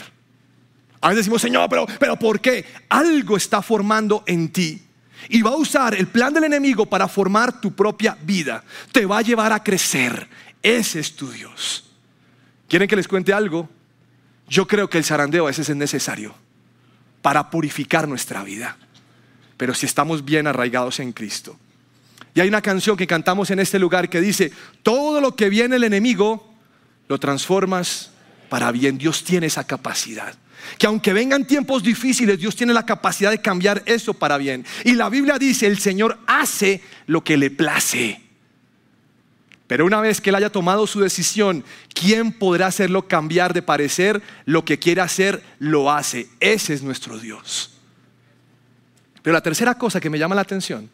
A 1.01 1.09
veces 1.09 1.25
decimos, 1.25 1.41
Señor, 1.41 1.69
pero, 1.69 1.85
pero 1.99 2.17
¿por 2.17 2.41
qué? 2.41 2.65
Algo 2.89 3.37
está 3.37 3.61
formando 3.61 4.23
en 4.25 4.49
ti. 4.49 4.81
Y 5.29 5.41
va 5.41 5.51
a 5.51 5.55
usar 5.55 5.95
el 5.95 6.07
plan 6.07 6.33
del 6.33 6.43
enemigo 6.43 6.85
para 6.85 7.07
formar 7.07 7.61
tu 7.61 7.73
propia 7.73 8.17
vida. 8.21 8.63
Te 8.91 9.05
va 9.05 9.19
a 9.19 9.21
llevar 9.21 9.53
a 9.53 9.63
crecer. 9.63 10.27
Ese 10.61 10.99
es 10.99 11.15
tu 11.15 11.31
Dios. 11.31 11.91
¿Quieren 12.67 12.87
que 12.87 12.95
les 12.95 13.07
cuente 13.07 13.33
algo? 13.33 13.69
Yo 14.47 14.67
creo 14.67 14.89
que 14.89 14.97
el 14.97 15.05
zarandeo 15.05 15.43
a 15.43 15.47
veces 15.47 15.69
es 15.69 15.75
necesario 15.75 16.35
para 17.21 17.49
purificar 17.49 18.07
nuestra 18.07 18.43
vida 18.43 18.77
pero 19.57 19.73
si 19.73 19.85
estamos 19.85 20.25
bien 20.25 20.47
arraigados 20.47 20.99
en 20.99 21.11
Cristo. 21.11 21.57
Y 22.33 22.41
hay 22.41 22.49
una 22.49 22.61
canción 22.61 22.97
que 22.97 23.07
cantamos 23.07 23.49
en 23.49 23.59
este 23.59 23.79
lugar 23.79 24.09
que 24.09 24.19
dice, 24.19 24.51
todo 24.83 25.21
lo 25.21 25.35
que 25.35 25.49
viene 25.49 25.77
el 25.77 25.85
enemigo, 25.85 26.53
lo 27.07 27.17
transformas 27.17 28.11
para 28.49 28.71
bien. 28.71 28.97
Dios 28.97 29.23
tiene 29.23 29.47
esa 29.47 29.65
capacidad. 29.65 30.35
Que 30.77 30.87
aunque 30.87 31.13
vengan 31.13 31.45
tiempos 31.45 31.83
difíciles, 31.83 32.37
Dios 32.37 32.55
tiene 32.55 32.73
la 32.73 32.85
capacidad 32.85 33.31
de 33.31 33.41
cambiar 33.41 33.83
eso 33.85 34.13
para 34.13 34.37
bien. 34.37 34.65
Y 34.83 34.93
la 34.93 35.09
Biblia 35.09 35.37
dice, 35.37 35.67
el 35.67 35.79
Señor 35.79 36.17
hace 36.27 36.81
lo 37.07 37.23
que 37.23 37.37
le 37.37 37.51
place. 37.51 38.21
Pero 39.67 39.85
una 39.85 40.01
vez 40.01 40.21
que 40.21 40.29
Él 40.29 40.35
haya 40.35 40.51
tomado 40.51 40.85
su 40.87 40.99
decisión, 40.99 41.63
¿quién 41.93 42.31
podrá 42.31 42.67
hacerlo 42.67 43.07
cambiar 43.07 43.53
de 43.53 43.61
parecer? 43.61 44.21
Lo 44.45 44.65
que 44.65 44.77
quiere 44.77 45.01
hacer, 45.01 45.41
lo 45.59 45.91
hace. 45.91 46.27
Ese 46.39 46.73
es 46.73 46.83
nuestro 46.83 47.17
Dios. 47.17 47.74
Pero 49.25 49.33
la 49.33 49.41
tercera 49.41 49.75
cosa 49.75 49.99
que 49.99 50.11
me 50.11 50.19
llama 50.19 50.35
la 50.35 50.41
atención, 50.41 50.87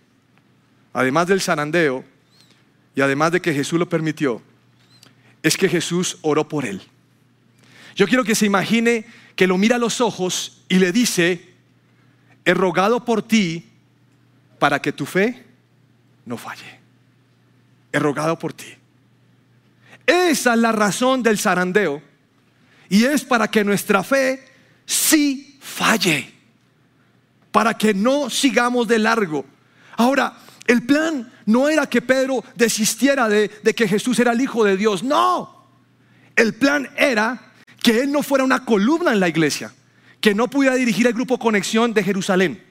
además 0.94 1.28
del 1.28 1.42
zarandeo 1.42 2.06
y 2.96 3.02
además 3.02 3.34
de 3.34 3.42
que 3.42 3.54
Jesús 3.54 3.78
lo 3.78 3.90
permitió, 3.90 4.42
es 5.44 5.58
que 5.58 5.68
Jesús 5.68 6.18
oró 6.22 6.48
por 6.48 6.64
él. 6.64 6.82
Yo 7.94 8.08
quiero 8.08 8.24
que 8.24 8.34
se 8.34 8.46
imagine 8.46 9.06
que 9.36 9.48
lo 9.48 9.58
mira 9.58 9.76
a 9.76 9.80
los 9.80 10.00
ojos 10.00 10.64
y 10.70 10.80
le 10.80 10.94
dice, 10.94 11.56
he 12.46 12.54
rogado 12.54 13.04
por 13.04 13.22
ti 13.22 13.70
para 14.60 14.82
que 14.82 14.94
tu 14.94 15.06
fe 15.06 15.44
no 16.26 16.38
falle. 16.38 16.80
He 17.92 18.00
rogado 18.00 18.40
por 18.40 18.54
ti. 18.54 18.74
Esa 20.08 20.54
es 20.54 20.60
la 20.62 20.72
razón 20.72 21.22
del 21.22 21.38
zarandeo 21.38 22.02
y 22.88 23.04
es 23.04 23.26
para 23.26 23.50
que 23.50 23.66
nuestra 23.66 24.04
fe 24.04 24.42
sí 24.86 25.58
falle 25.60 26.41
para 27.52 27.78
que 27.78 27.94
no 27.94 28.30
sigamos 28.30 28.88
de 28.88 29.00
largo. 29.00 29.46
Ahora, 29.98 30.38
el 30.68 30.84
plan 30.84 31.32
no 31.46 31.70
era 31.70 31.88
que 31.88 32.02
Pedro 32.02 32.44
desistiera 32.56 33.28
de, 33.28 33.50
que 33.50 33.88
Jesús 33.88 34.20
era 34.20 34.32
el 34.32 34.42
Hijo 34.42 34.64
de 34.64 34.78
Dios, 34.78 35.04
no. 35.04 35.68
El 36.36 36.54
plan 36.54 36.90
era 36.96 37.52
que 37.82 38.02
él 38.02 38.12
no 38.12 38.24
fuera 38.24 38.44
una 38.44 38.64
columna 38.64 39.12
en 39.12 39.20
la 39.20 39.28
iglesia, 39.28 39.74
que 40.20 40.34
no 40.34 40.50
pudiera 40.50 40.76
dirigir 40.76 41.08
el 41.08 41.14
grupo 41.14 41.38
Conexión 41.38 41.94
de 41.94 42.04
Jerusalén, 42.04 42.64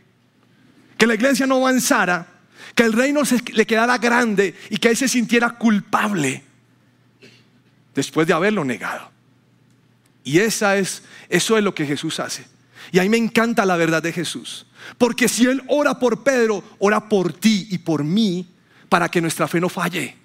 que 0.97 1.07
la 1.07 1.15
iglesia 1.15 1.47
no 1.47 1.57
avanzara, 1.57 2.27
que 2.75 2.85
el 2.85 2.93
reino 2.93 3.25
se, 3.25 3.43
le 3.53 3.67
quedara 3.67 3.99
grande 3.99 4.55
y 4.71 4.79
que 4.79 4.89
él 4.89 4.97
se 4.97 5.09
sintiera 5.09 5.51
culpable 5.51 6.45
después 7.95 8.27
de 8.27 8.33
haberlo 8.33 8.65
negado. 8.65 9.11
Y 10.23 10.39
esa 10.39 10.77
es, 10.77 11.03
eso 11.29 11.59
es 11.59 11.65
lo 11.65 11.75
que 11.75 11.87
Jesús 11.87 12.21
hace. 12.21 12.47
Y 12.93 12.99
a 12.99 13.03
mí 13.03 13.09
me 13.09 13.17
encanta 13.17 13.65
la 13.65 13.77
verdad 13.77 14.03
de 14.03 14.13
Jesús. 14.13 14.67
Porque 14.99 15.29
si 15.29 15.47
Él 15.47 15.63
ora 15.69 15.99
por 15.99 16.23
Pedro, 16.23 16.65
ora 16.79 17.09
por 17.09 17.33
ti 17.33 17.69
y 17.71 17.79
por 17.79 18.05
mí 18.05 18.49
para 18.89 19.09
que 19.09 19.21
nuestra 19.21 19.47
fe 19.47 19.61
no 19.61 19.69
falle. 19.69 20.17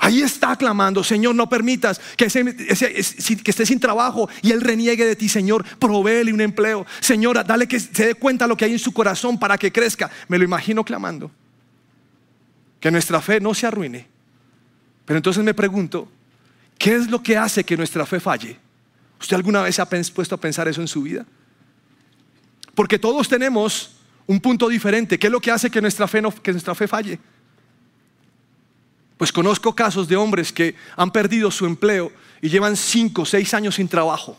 Ahí 0.00 0.22
está 0.22 0.54
clamando, 0.54 1.02
Señor, 1.02 1.34
no 1.34 1.48
permitas 1.48 2.00
que, 2.16 2.26
esté 2.26 3.66
sin 3.66 3.80
trabajo 3.80 4.28
y 4.42 4.52
Él 4.52 4.60
reniegue 4.60 5.04
de 5.04 5.16
ti, 5.16 5.28
Señor, 5.28 5.64
provéele 5.78 6.32
un 6.32 6.40
empleo. 6.40 6.86
Señora, 7.00 7.42
dale 7.42 7.66
que 7.66 7.80
se 7.80 8.06
dé 8.06 8.14
cuenta 8.14 8.46
lo 8.46 8.56
que 8.56 8.64
hay 8.64 8.72
en 8.72 8.78
su 8.78 8.92
corazón 8.92 9.40
para 9.40 9.58
que 9.58 9.72
crezca. 9.72 10.08
Me 10.28 10.38
lo 10.38 10.44
imagino 10.44 10.84
clamando. 10.84 11.32
Que 12.78 12.92
nuestra 12.92 13.20
fe 13.20 13.40
no 13.40 13.54
se 13.54 13.66
arruine. 13.66 14.06
Pero 15.04 15.16
entonces 15.16 15.42
me 15.42 15.52
pregunto, 15.52 16.08
¿qué 16.78 16.94
es 16.94 17.10
lo 17.10 17.20
que 17.20 17.36
hace 17.36 17.64
que 17.64 17.76
nuestra 17.76 18.06
fe 18.06 18.20
falle? 18.20 18.56
¿Usted 19.20 19.34
alguna 19.34 19.62
vez 19.62 19.74
se 19.74 19.82
ha 19.82 19.86
puesto 19.86 20.36
a 20.36 20.38
pensar 20.38 20.68
eso 20.68 20.80
en 20.80 20.86
su 20.86 21.02
vida? 21.02 21.26
Porque 22.78 22.96
todos 22.96 23.28
tenemos 23.28 23.90
un 24.24 24.38
punto 24.38 24.68
diferente. 24.68 25.18
¿Qué 25.18 25.26
es 25.26 25.32
lo 25.32 25.40
que 25.40 25.50
hace 25.50 25.68
que 25.68 25.80
nuestra 25.80 26.06
fe, 26.06 26.22
que 26.40 26.52
nuestra 26.52 26.76
fe 26.76 26.86
falle? 26.86 27.18
Pues 29.16 29.32
conozco 29.32 29.74
casos 29.74 30.06
de 30.06 30.14
hombres 30.14 30.52
que 30.52 30.76
han 30.96 31.10
perdido 31.10 31.50
su 31.50 31.66
empleo 31.66 32.12
y 32.40 32.48
llevan 32.48 32.76
cinco, 32.76 33.26
seis 33.26 33.52
años 33.52 33.74
sin 33.74 33.88
trabajo. 33.88 34.38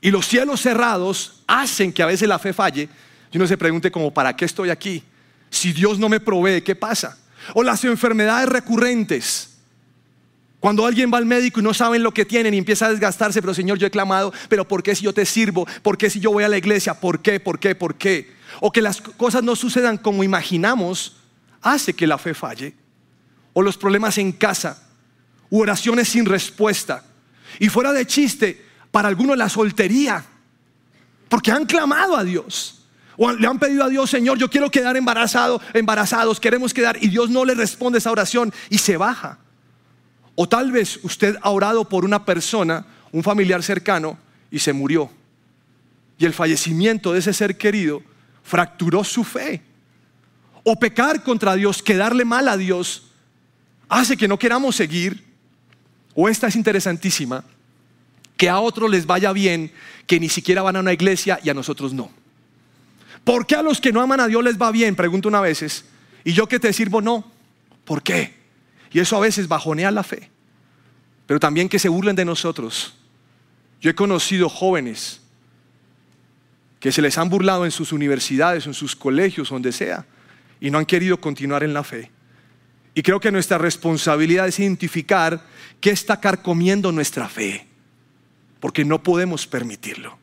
Y 0.00 0.12
los 0.12 0.28
cielos 0.28 0.60
cerrados 0.60 1.42
hacen 1.48 1.92
que 1.92 2.04
a 2.04 2.06
veces 2.06 2.28
la 2.28 2.38
fe 2.38 2.52
falle. 2.52 2.88
Y 3.32 3.38
uno 3.38 3.48
se 3.48 3.58
pregunte 3.58 3.90
como, 3.90 4.14
¿para 4.14 4.36
qué 4.36 4.44
estoy 4.44 4.70
aquí? 4.70 5.02
Si 5.50 5.72
Dios 5.72 5.98
no 5.98 6.08
me 6.08 6.20
provee, 6.20 6.62
¿qué 6.62 6.76
pasa? 6.76 7.18
O 7.54 7.64
las 7.64 7.82
enfermedades 7.82 8.48
recurrentes. 8.50 9.57
Cuando 10.60 10.84
alguien 10.84 11.10
va 11.12 11.18
al 11.18 11.26
médico 11.26 11.60
y 11.60 11.62
no 11.62 11.72
saben 11.72 12.02
lo 12.02 12.12
que 12.12 12.24
tienen 12.24 12.52
y 12.52 12.58
empieza 12.58 12.86
a 12.86 12.90
desgastarse, 12.90 13.40
pero 13.40 13.54
Señor, 13.54 13.78
yo 13.78 13.86
he 13.86 13.90
clamado, 13.90 14.32
pero 14.48 14.66
¿por 14.66 14.82
qué 14.82 14.94
si 14.94 15.04
yo 15.04 15.12
te 15.12 15.24
sirvo? 15.24 15.66
¿Por 15.82 15.96
qué 15.96 16.10
si 16.10 16.18
yo 16.18 16.32
voy 16.32 16.42
a 16.42 16.48
la 16.48 16.58
iglesia? 16.58 16.94
¿Por 16.94 17.20
qué? 17.20 17.38
¿Por 17.38 17.60
qué? 17.60 17.76
¿Por 17.76 17.94
qué? 17.94 18.32
O 18.60 18.72
que 18.72 18.82
las 18.82 19.00
cosas 19.00 19.44
no 19.44 19.54
sucedan 19.54 19.98
como 19.98 20.24
imaginamos, 20.24 21.16
hace 21.62 21.94
que 21.94 22.08
la 22.08 22.18
fe 22.18 22.34
falle. 22.34 22.74
O 23.52 23.62
los 23.62 23.76
problemas 23.76 24.18
en 24.18 24.32
casa, 24.32 24.82
u 25.48 25.60
oraciones 25.60 26.08
sin 26.08 26.24
respuesta. 26.24 27.04
Y 27.60 27.68
fuera 27.68 27.92
de 27.92 28.04
chiste, 28.06 28.64
para 28.90 29.08
algunos 29.08 29.36
la 29.36 29.48
soltería, 29.48 30.24
porque 31.28 31.52
han 31.52 31.66
clamado 31.66 32.16
a 32.16 32.24
Dios. 32.24 32.84
O 33.16 33.30
le 33.30 33.46
han 33.46 33.60
pedido 33.60 33.84
a 33.84 33.88
Dios, 33.88 34.10
Señor, 34.10 34.38
yo 34.38 34.50
quiero 34.50 34.70
quedar 34.70 34.96
embarazado, 34.96 35.60
embarazados, 35.72 36.40
queremos 36.40 36.74
quedar, 36.74 36.98
y 37.00 37.08
Dios 37.08 37.30
no 37.30 37.44
le 37.44 37.54
responde 37.54 37.98
esa 37.98 38.10
oración 38.10 38.52
y 38.70 38.78
se 38.78 38.96
baja. 38.96 39.38
O 40.40 40.48
tal 40.48 40.70
vez 40.70 41.00
usted 41.02 41.36
ha 41.42 41.50
orado 41.50 41.88
por 41.88 42.04
una 42.04 42.24
persona, 42.24 42.86
un 43.10 43.24
familiar 43.24 43.60
cercano, 43.60 44.16
y 44.52 44.60
se 44.60 44.72
murió. 44.72 45.10
Y 46.16 46.26
el 46.26 46.32
fallecimiento 46.32 47.12
de 47.12 47.18
ese 47.18 47.32
ser 47.32 47.58
querido 47.58 48.04
fracturó 48.44 49.02
su 49.02 49.24
fe. 49.24 49.62
O 50.62 50.76
pecar 50.76 51.24
contra 51.24 51.56
Dios, 51.56 51.82
quedarle 51.82 52.24
mal 52.24 52.46
a 52.46 52.56
Dios, 52.56 53.08
hace 53.88 54.16
que 54.16 54.28
no 54.28 54.38
queramos 54.38 54.76
seguir. 54.76 55.24
O 56.14 56.28
esta 56.28 56.46
es 56.46 56.54
interesantísima, 56.54 57.42
que 58.36 58.48
a 58.48 58.60
otros 58.60 58.88
les 58.88 59.06
vaya 59.06 59.32
bien, 59.32 59.72
que 60.06 60.20
ni 60.20 60.28
siquiera 60.28 60.62
van 60.62 60.76
a 60.76 60.80
una 60.80 60.92
iglesia 60.92 61.40
y 61.42 61.50
a 61.50 61.54
nosotros 61.54 61.92
no. 61.92 62.12
¿Por 63.24 63.44
qué 63.44 63.56
a 63.56 63.62
los 63.62 63.80
que 63.80 63.90
no 63.90 64.00
aman 64.00 64.20
a 64.20 64.28
Dios 64.28 64.44
les 64.44 64.56
va 64.56 64.70
bien? 64.70 64.94
Pregunto 64.94 65.28
una 65.28 65.40
veces. 65.40 65.84
Y 66.22 66.32
yo 66.32 66.46
que 66.46 66.60
te 66.60 66.72
sirvo 66.72 67.00
no. 67.00 67.28
¿Por 67.84 68.04
qué? 68.04 68.37
Y 68.92 69.00
eso 69.00 69.16
a 69.16 69.20
veces 69.20 69.48
bajonea 69.48 69.90
la 69.90 70.02
fe. 70.02 70.30
Pero 71.26 71.40
también 71.40 71.68
que 71.68 71.78
se 71.78 71.88
burlen 71.88 72.16
de 72.16 72.24
nosotros. 72.24 72.94
Yo 73.80 73.90
he 73.90 73.94
conocido 73.94 74.48
jóvenes 74.48 75.20
que 76.80 76.92
se 76.92 77.02
les 77.02 77.18
han 77.18 77.28
burlado 77.28 77.64
en 77.64 77.70
sus 77.70 77.92
universidades, 77.92 78.66
en 78.66 78.74
sus 78.74 78.94
colegios, 78.94 79.50
donde 79.50 79.72
sea, 79.72 80.06
y 80.60 80.70
no 80.70 80.78
han 80.78 80.86
querido 80.86 81.20
continuar 81.20 81.62
en 81.62 81.74
la 81.74 81.84
fe. 81.84 82.10
Y 82.94 83.02
creo 83.02 83.20
que 83.20 83.30
nuestra 83.30 83.58
responsabilidad 83.58 84.48
es 84.48 84.58
identificar 84.58 85.44
qué 85.80 85.90
está 85.90 86.20
carcomiendo 86.20 86.90
nuestra 86.92 87.28
fe, 87.28 87.66
porque 88.60 88.84
no 88.84 89.02
podemos 89.02 89.46
permitirlo. 89.46 90.18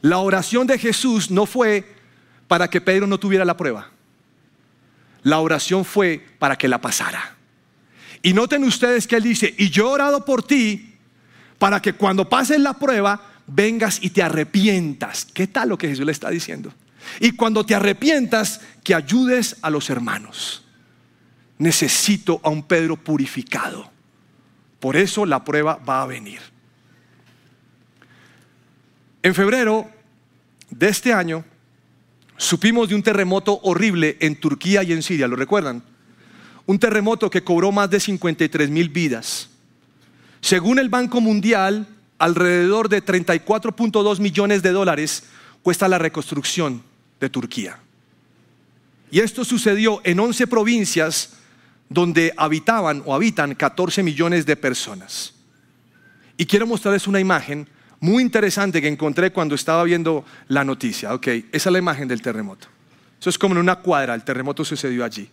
La 0.00 0.18
oración 0.18 0.66
de 0.66 0.78
Jesús 0.78 1.30
no 1.30 1.46
fue 1.46 1.94
para 2.48 2.68
que 2.68 2.80
Pedro 2.80 3.06
no 3.06 3.18
tuviera 3.18 3.44
la 3.44 3.56
prueba. 3.56 3.90
La 5.22 5.40
oración 5.40 5.84
fue 5.84 6.26
para 6.38 6.56
que 6.56 6.68
la 6.68 6.80
pasara. 6.80 7.36
Y 8.22 8.32
noten 8.32 8.64
ustedes 8.64 9.06
que 9.06 9.16
él 9.16 9.22
dice, 9.22 9.54
y 9.56 9.70
yo 9.70 9.88
he 9.88 9.92
orado 9.92 10.24
por 10.24 10.42
ti 10.42 10.94
para 11.58 11.80
que 11.80 11.94
cuando 11.94 12.28
pases 12.28 12.60
la 12.60 12.74
prueba 12.74 13.20
vengas 13.46 13.98
y 14.02 14.10
te 14.10 14.22
arrepientas. 14.22 15.26
¿Qué 15.32 15.46
tal 15.46 15.70
lo 15.70 15.78
que 15.78 15.88
Jesús 15.88 16.04
le 16.04 16.12
está 16.12 16.30
diciendo? 16.30 16.72
Y 17.18 17.32
cuando 17.32 17.64
te 17.64 17.74
arrepientas, 17.74 18.60
que 18.84 18.94
ayudes 18.94 19.56
a 19.62 19.70
los 19.70 19.90
hermanos. 19.90 20.64
Necesito 21.58 22.40
a 22.42 22.48
un 22.48 22.62
Pedro 22.62 22.96
purificado. 22.96 23.90
Por 24.78 24.96
eso 24.96 25.26
la 25.26 25.44
prueba 25.44 25.76
va 25.76 26.02
a 26.02 26.06
venir. 26.06 26.40
En 29.22 29.34
febrero 29.34 29.90
de 30.70 30.88
este 30.88 31.12
año 31.12 31.44
supimos 32.38 32.88
de 32.88 32.94
un 32.94 33.02
terremoto 33.02 33.60
horrible 33.62 34.16
en 34.20 34.40
Turquía 34.40 34.82
y 34.82 34.92
en 34.92 35.02
Siria, 35.02 35.28
¿lo 35.28 35.36
recuerdan? 35.36 35.82
Un 36.70 36.78
terremoto 36.78 37.28
que 37.28 37.42
cobró 37.42 37.72
más 37.72 37.90
de 37.90 37.98
53 37.98 38.70
mil 38.70 38.90
vidas. 38.90 39.48
Según 40.40 40.78
el 40.78 40.88
Banco 40.88 41.20
Mundial, 41.20 41.88
alrededor 42.16 42.88
de 42.88 43.04
34.2 43.04 44.20
millones 44.20 44.62
de 44.62 44.70
dólares 44.70 45.24
cuesta 45.62 45.88
la 45.88 45.98
reconstrucción 45.98 46.80
de 47.18 47.28
Turquía. 47.28 47.80
Y 49.10 49.18
esto 49.18 49.44
sucedió 49.44 50.00
en 50.04 50.20
11 50.20 50.46
provincias 50.46 51.30
donde 51.88 52.32
habitaban 52.36 53.02
o 53.04 53.16
habitan 53.16 53.56
14 53.56 54.04
millones 54.04 54.46
de 54.46 54.54
personas. 54.54 55.34
Y 56.36 56.46
quiero 56.46 56.68
mostrarles 56.68 57.08
una 57.08 57.18
imagen 57.18 57.68
muy 57.98 58.22
interesante 58.22 58.80
que 58.80 58.86
encontré 58.86 59.32
cuando 59.32 59.56
estaba 59.56 59.82
viendo 59.82 60.24
la 60.46 60.62
noticia. 60.62 61.14
Ok, 61.14 61.26
esa 61.26 61.68
es 61.68 61.72
la 61.72 61.80
imagen 61.80 62.06
del 62.06 62.22
terremoto. 62.22 62.68
Eso 63.18 63.28
es 63.28 63.36
como 63.36 63.54
en 63.56 63.58
una 63.58 63.74
cuadra, 63.80 64.14
el 64.14 64.22
terremoto 64.22 64.64
sucedió 64.64 65.04
allí. 65.04 65.28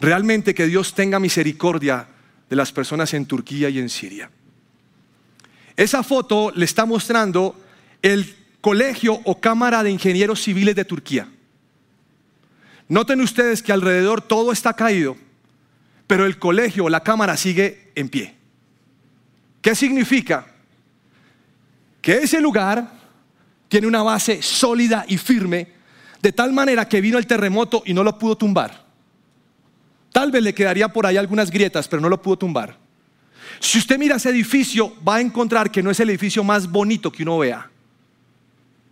Realmente 0.00 0.54
que 0.54 0.66
Dios 0.66 0.94
tenga 0.94 1.18
misericordia 1.18 2.08
de 2.48 2.56
las 2.56 2.72
personas 2.72 3.14
en 3.14 3.26
Turquía 3.26 3.68
y 3.68 3.78
en 3.78 3.88
Siria. 3.88 4.30
Esa 5.76 6.02
foto 6.02 6.52
le 6.54 6.64
está 6.64 6.84
mostrando 6.84 7.60
el 8.02 8.36
colegio 8.60 9.20
o 9.24 9.40
cámara 9.40 9.82
de 9.82 9.90
ingenieros 9.90 10.42
civiles 10.42 10.74
de 10.74 10.84
Turquía. 10.84 11.28
Noten 12.88 13.20
ustedes 13.20 13.62
que 13.62 13.72
alrededor 13.72 14.20
todo 14.22 14.52
está 14.52 14.74
caído, 14.74 15.16
pero 16.06 16.26
el 16.26 16.38
colegio 16.38 16.84
o 16.84 16.90
la 16.90 17.02
cámara 17.02 17.36
sigue 17.36 17.90
en 17.94 18.08
pie. 18.08 18.34
¿Qué 19.62 19.74
significa? 19.74 20.54
que 22.04 22.18
ese 22.18 22.38
lugar 22.38 22.86
tiene 23.66 23.86
una 23.86 24.02
base 24.02 24.42
sólida 24.42 25.06
y 25.08 25.16
firme, 25.16 25.68
de 26.20 26.32
tal 26.32 26.52
manera 26.52 26.86
que 26.86 27.00
vino 27.00 27.16
el 27.16 27.26
terremoto 27.26 27.82
y 27.86 27.94
no 27.94 28.04
lo 28.04 28.18
pudo 28.18 28.36
tumbar. 28.36 28.83
Tal 30.14 30.30
vez 30.30 30.44
le 30.44 30.54
quedaría 30.54 30.86
por 30.86 31.06
ahí 31.06 31.16
algunas 31.16 31.50
grietas, 31.50 31.88
pero 31.88 32.00
no 32.00 32.08
lo 32.08 32.22
pudo 32.22 32.38
tumbar. 32.38 32.78
Si 33.58 33.78
usted 33.78 33.98
mira 33.98 34.14
ese 34.14 34.30
edificio, 34.30 34.94
va 35.02 35.16
a 35.16 35.20
encontrar 35.20 35.72
que 35.72 35.82
no 35.82 35.90
es 35.90 35.98
el 35.98 36.08
edificio 36.08 36.44
más 36.44 36.70
bonito 36.70 37.10
que 37.10 37.24
uno 37.24 37.36
vea, 37.38 37.68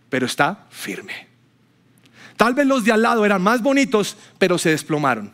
pero 0.09 0.25
está 0.25 0.65
firme. 0.69 1.29
Tal 2.35 2.53
vez 2.53 2.67
los 2.67 2.83
de 2.83 2.91
al 2.91 3.03
lado 3.03 3.25
eran 3.25 3.41
más 3.41 3.61
bonitos, 3.61 4.17
pero 4.37 4.57
se 4.57 4.71
desplomaron. 4.71 5.31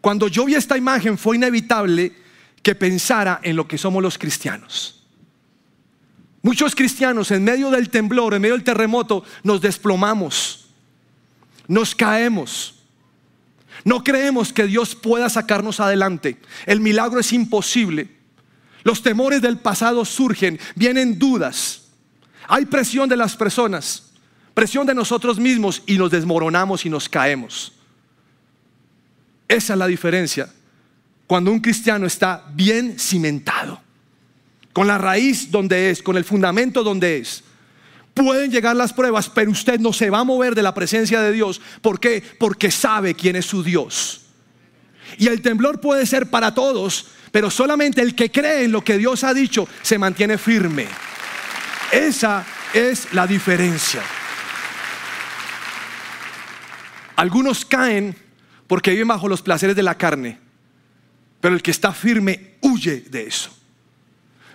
Cuando 0.00 0.28
yo 0.28 0.44
vi 0.44 0.54
esta 0.54 0.78
imagen 0.78 1.18
fue 1.18 1.34
inevitable 1.34 2.12
que 2.62 2.76
pensara 2.76 3.40
en 3.42 3.56
lo 3.56 3.66
que 3.66 3.76
somos 3.76 4.00
los 4.00 4.16
cristianos. 4.16 5.02
Muchos 6.40 6.72
cristianos 6.76 7.32
en 7.32 7.42
medio 7.42 7.68
del 7.68 7.90
temblor, 7.90 8.34
en 8.34 8.42
medio 8.42 8.54
del 8.54 8.62
terremoto, 8.62 9.24
nos 9.42 9.60
desplomamos, 9.60 10.68
nos 11.66 11.96
caemos. 11.96 12.73
No 13.82 14.04
creemos 14.04 14.52
que 14.52 14.66
Dios 14.66 14.94
pueda 14.94 15.28
sacarnos 15.28 15.80
adelante. 15.80 16.38
El 16.66 16.80
milagro 16.80 17.18
es 17.18 17.32
imposible. 17.32 18.08
Los 18.84 19.02
temores 19.02 19.42
del 19.42 19.58
pasado 19.58 20.04
surgen, 20.04 20.60
vienen 20.76 21.18
dudas. 21.18 21.88
Hay 22.46 22.66
presión 22.66 23.08
de 23.08 23.16
las 23.16 23.34
personas, 23.36 24.10
presión 24.52 24.86
de 24.86 24.94
nosotros 24.94 25.38
mismos 25.38 25.82
y 25.86 25.98
nos 25.98 26.10
desmoronamos 26.10 26.84
y 26.84 26.90
nos 26.90 27.08
caemos. 27.08 27.72
Esa 29.48 29.72
es 29.72 29.78
la 29.78 29.86
diferencia 29.86 30.52
cuando 31.26 31.50
un 31.50 31.60
cristiano 31.60 32.06
está 32.06 32.44
bien 32.52 32.98
cimentado 32.98 33.80
con 34.72 34.86
la 34.86 34.98
raíz 34.98 35.50
donde 35.50 35.90
es, 35.90 36.02
con 36.02 36.16
el 36.16 36.24
fundamento 36.24 36.82
donde 36.82 37.18
es. 37.18 37.44
Pueden 38.14 38.50
llegar 38.52 38.76
las 38.76 38.92
pruebas, 38.92 39.28
pero 39.28 39.50
usted 39.50 39.80
no 39.80 39.92
se 39.92 40.08
va 40.08 40.20
a 40.20 40.24
mover 40.24 40.54
de 40.54 40.62
la 40.62 40.72
presencia 40.72 41.20
de 41.20 41.32
Dios. 41.32 41.60
¿Por 41.82 41.98
qué? 41.98 42.22
Porque 42.38 42.70
sabe 42.70 43.14
quién 43.14 43.34
es 43.34 43.46
su 43.46 43.62
Dios. 43.64 44.22
Y 45.18 45.26
el 45.26 45.42
temblor 45.42 45.80
puede 45.80 46.06
ser 46.06 46.30
para 46.30 46.54
todos, 46.54 47.08
pero 47.32 47.50
solamente 47.50 48.00
el 48.00 48.14
que 48.14 48.30
cree 48.30 48.64
en 48.64 48.72
lo 48.72 48.84
que 48.84 48.98
Dios 48.98 49.24
ha 49.24 49.34
dicho 49.34 49.68
se 49.82 49.98
mantiene 49.98 50.38
firme. 50.38 50.86
Esa 51.90 52.46
es 52.72 53.12
la 53.12 53.26
diferencia. 53.26 54.02
Algunos 57.16 57.64
caen 57.64 58.16
porque 58.66 58.92
viven 58.92 59.08
bajo 59.08 59.28
los 59.28 59.42
placeres 59.42 59.76
de 59.76 59.82
la 59.82 59.96
carne, 59.96 60.38
pero 61.40 61.54
el 61.54 61.62
que 61.62 61.70
está 61.70 61.92
firme 61.92 62.54
huye 62.60 63.04
de 63.08 63.26
eso. 63.26 63.56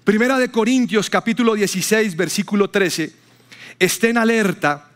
Primera 0.04 0.38
de 0.38 0.50
Corintios 0.50 1.10
capítulo 1.10 1.56
16 1.56 2.15
versículo 2.15 2.69
13. 2.69 3.18
Estén 3.80 4.18
alerta, 4.18 4.89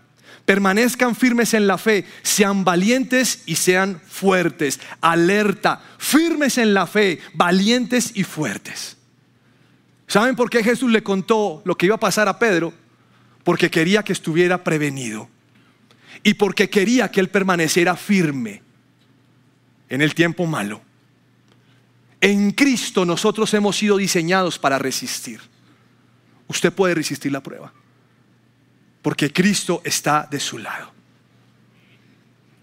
permanezcan 0.45 1.15
firmes 1.15 1.53
en 1.53 1.67
la 1.67 1.77
fe, 1.77 2.05
sean 2.21 2.63
valientes 2.63 3.43
y 3.45 3.55
sean 3.55 3.99
fuertes. 4.05 4.79
Alerta, 5.01 5.81
firmes 5.97 6.57
en 6.57 6.73
la 6.73 6.85
fe, 6.85 7.19
valientes 7.33 8.11
y 8.13 8.23
fuertes. 8.23 8.97
¿Saben 10.07 10.35
por 10.35 10.49
qué 10.49 10.63
Jesús 10.63 10.91
le 10.91 11.01
contó 11.01 11.61
lo 11.65 11.75
que 11.75 11.85
iba 11.87 11.95
a 11.95 11.99
pasar 11.99 12.27
a 12.27 12.37
Pedro? 12.37 12.73
Porque 13.43 13.71
quería 13.71 14.03
que 14.03 14.13
estuviera 14.13 14.63
prevenido 14.63 15.29
y 16.23 16.35
porque 16.35 16.69
quería 16.69 17.09
que 17.09 17.19
él 17.19 17.29
permaneciera 17.29 17.95
firme 17.95 18.61
en 19.89 20.01
el 20.01 20.13
tiempo 20.13 20.45
malo. 20.45 20.81
En 22.21 22.51
Cristo 22.51 23.05
nosotros 23.05 23.53
hemos 23.53 23.77
sido 23.77 23.97
diseñados 23.97 24.57
para 24.57 24.79
resistir. 24.79 25.41
Usted 26.47 26.71
puede 26.71 26.95
resistir 26.95 27.31
la 27.31 27.43
prueba. 27.43 27.73
Porque 29.03 29.31
Cristo 29.31 29.81
está 29.83 30.27
de 30.31 30.39
su 30.39 30.57
lado. 30.57 30.91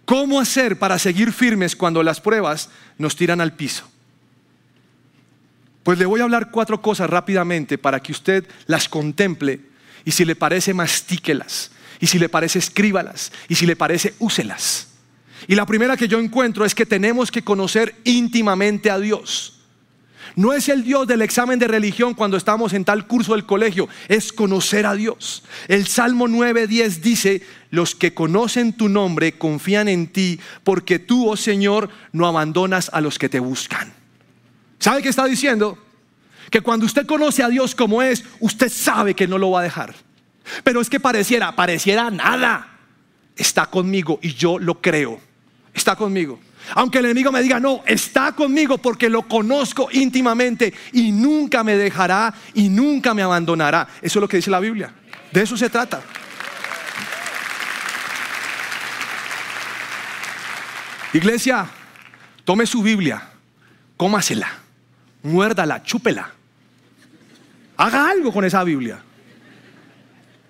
¿Cómo 0.05 0.40
hacer 0.40 0.76
para 0.76 0.98
seguir 0.98 1.33
firmes 1.33 1.76
cuando 1.76 2.03
las 2.03 2.20
pruebas 2.20 2.68
nos 2.98 3.14
tiran 3.14 3.40
al 3.40 3.53
piso? 3.53 3.88
Pues 5.85 6.00
le 6.00 6.07
voy 6.07 6.20
a 6.20 6.24
hablar 6.24 6.50
cuatro 6.50 6.83
cosas 6.83 7.09
rápidamente 7.09 7.79
para 7.79 8.00
que 8.00 8.11
usted 8.11 8.44
las 8.66 8.88
contemple 8.88 9.61
y 10.05 10.11
si 10.11 10.24
le 10.24 10.35
parece 10.35 10.74
mastíquelas 10.74 11.70
y 12.00 12.09
si 12.09 12.18
le 12.18 12.29
parece 12.29 12.59
escríbalas 12.59 13.31
y 13.46 13.55
si 13.55 13.66
le 13.66 13.76
parece 13.76 14.14
úselas. 14.18 14.88
Y 15.46 15.55
la 15.55 15.66
primera 15.66 15.96
que 15.96 16.09
yo 16.09 16.18
encuentro 16.18 16.64
es 16.64 16.74
que 16.74 16.87
tenemos 16.87 17.31
que 17.31 17.44
conocer 17.44 17.94
íntimamente 18.05 18.90
a 18.90 18.98
Dios. 18.98 19.60
No 20.37 20.53
es 20.53 20.69
el 20.69 20.85
Dios 20.85 21.07
del 21.07 21.23
examen 21.23 21.59
de 21.59 21.69
religión 21.69 22.14
cuando 22.14 22.37
estamos 22.37 22.73
en 22.73 22.85
tal 22.85 23.07
curso 23.07 23.33
del 23.33 23.47
colegio, 23.47 23.88
es 24.09 24.33
conocer 24.33 24.87
a 24.87 24.95
Dios. 24.95 25.45
El 25.69 25.87
Salmo 25.87 26.29
9:10 26.29 27.01
dice, 27.01 27.43
los 27.71 27.95
que 27.95 28.14
conocen 28.14 28.73
tu 28.73 28.88
nombre 28.88 29.38
confían 29.38 29.88
en 29.88 30.09
ti, 30.09 30.40
porque 30.64 30.99
tú, 30.99 31.29
oh 31.29 31.37
Señor, 31.37 31.90
no 32.12 32.27
abandonas 32.27 32.90
a 32.93 33.01
los 33.01 33.19
que 33.19 33.29
te 33.29 33.40
buscan. 33.40 33.93
¿Sabe 34.79 35.03
qué 35.03 35.09
está 35.09 35.27
diciendo? 35.27 35.79
Que 36.51 36.61
cuando 36.61 36.87
usted 36.87 37.07
conoce 37.07 37.43
a 37.43 37.49
Dios 37.49 37.75
como 37.75 38.03
es, 38.03 38.25
usted 38.40 38.71
sabe 38.71 39.14
que 39.14 39.29
no 39.29 39.38
lo 39.38 39.51
va 39.51 39.61
a 39.61 39.64
dejar. 39.64 39.95
Pero 40.64 40.81
es 40.81 40.90
que 40.90 40.99
pareciera, 40.99 41.55
pareciera 41.55 42.11
nada. 42.11 42.79
Está 43.37 43.66
conmigo 43.66 44.19
y 44.23 44.35
yo 44.35 44.59
lo 44.59 44.81
creo. 44.81 45.21
Está 45.73 45.97
conmigo. 45.97 46.40
Aunque 46.75 46.99
el 46.99 47.07
enemigo 47.07 47.33
me 47.33 47.43
diga, 47.43 47.59
no, 47.59 47.83
está 47.87 48.33
conmigo 48.33 48.79
porque 48.79 49.09
lo 49.09 49.23
conozco 49.23 49.89
íntimamente 49.93 50.73
y 50.93 51.13
nunca 51.13 51.65
me 51.65 51.77
dejará 51.77 52.33
y 52.55 52.69
nunca 52.69 53.15
me 53.15 53.23
abandonará. 53.23 53.89
Eso 54.03 54.19
es 54.19 54.21
lo 54.21 54.29
que 54.29 54.37
dice 54.37 54.51
la 54.51 54.61
Biblia. 54.61 54.93
De 55.33 55.43
eso 55.43 55.57
se 55.57 55.71
trata. 55.71 56.03
Iglesia, 61.13 61.67
tome 62.45 62.67
su 62.67 62.83
Biblia, 62.83 63.31
cómasela, 63.97 64.49
muérdala, 65.23 65.83
chúpela. 65.83 66.31
Haga 67.77 68.11
algo 68.11 68.33
con 68.33 68.45
esa 68.45 68.63
Biblia. 68.63 69.03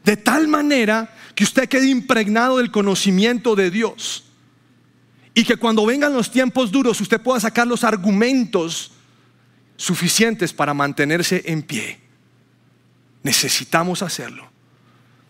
De 0.05 0.17
tal 0.17 0.49
manera 0.49 1.15
que 1.35 1.45
usted 1.45 1.69
quede 1.69 1.89
impregnado 1.89 2.59
del 2.59 2.71
conocimiento 2.71 3.55
de 3.55 3.71
Dios 3.71 4.30
y 5.35 5.45
que 5.45 5.57
cuando 5.57 5.87
vengan 5.87 6.13
los 6.13 6.31
tiempos 6.31 6.71
duros 6.71 7.01
usted 7.01 7.21
pueda 7.21 7.41
sacar 7.41 7.67
los 7.67 7.85
argumentos 7.85 8.93
suficientes 9.77 10.53
para 10.53 10.75
mantenerse 10.75 11.43
en 11.47 11.63
pie. 11.63 11.99
Necesitamos 13.23 14.03
hacerlo. 14.03 14.49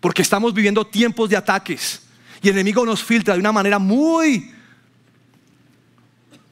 Porque 0.01 0.23
estamos 0.23 0.55
viviendo 0.55 0.87
tiempos 0.87 1.29
de 1.29 1.37
ataques 1.37 2.03
y 2.43 2.49
el 2.49 2.55
enemigo 2.55 2.85
nos 2.87 3.03
filtra 3.05 3.35
de 3.35 3.41
una 3.41 3.53
manera 3.53 3.79
muy, 3.79 4.51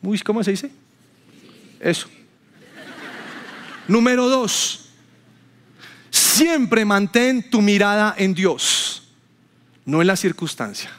muy, 0.02 0.18
¿cómo 0.20 0.44
se 0.44 0.50
dice? 0.50 0.70
Eso. 1.80 2.08
Número 3.86 4.28
dos, 4.28 4.90
siempre 6.10 6.84
mantén 6.84 7.48
tu 7.48 7.62
mirada 7.62 8.14
en 8.18 8.34
Dios, 8.34 9.08
no 9.86 10.02
en 10.02 10.06
la 10.06 10.16
circunstancia. 10.16 10.90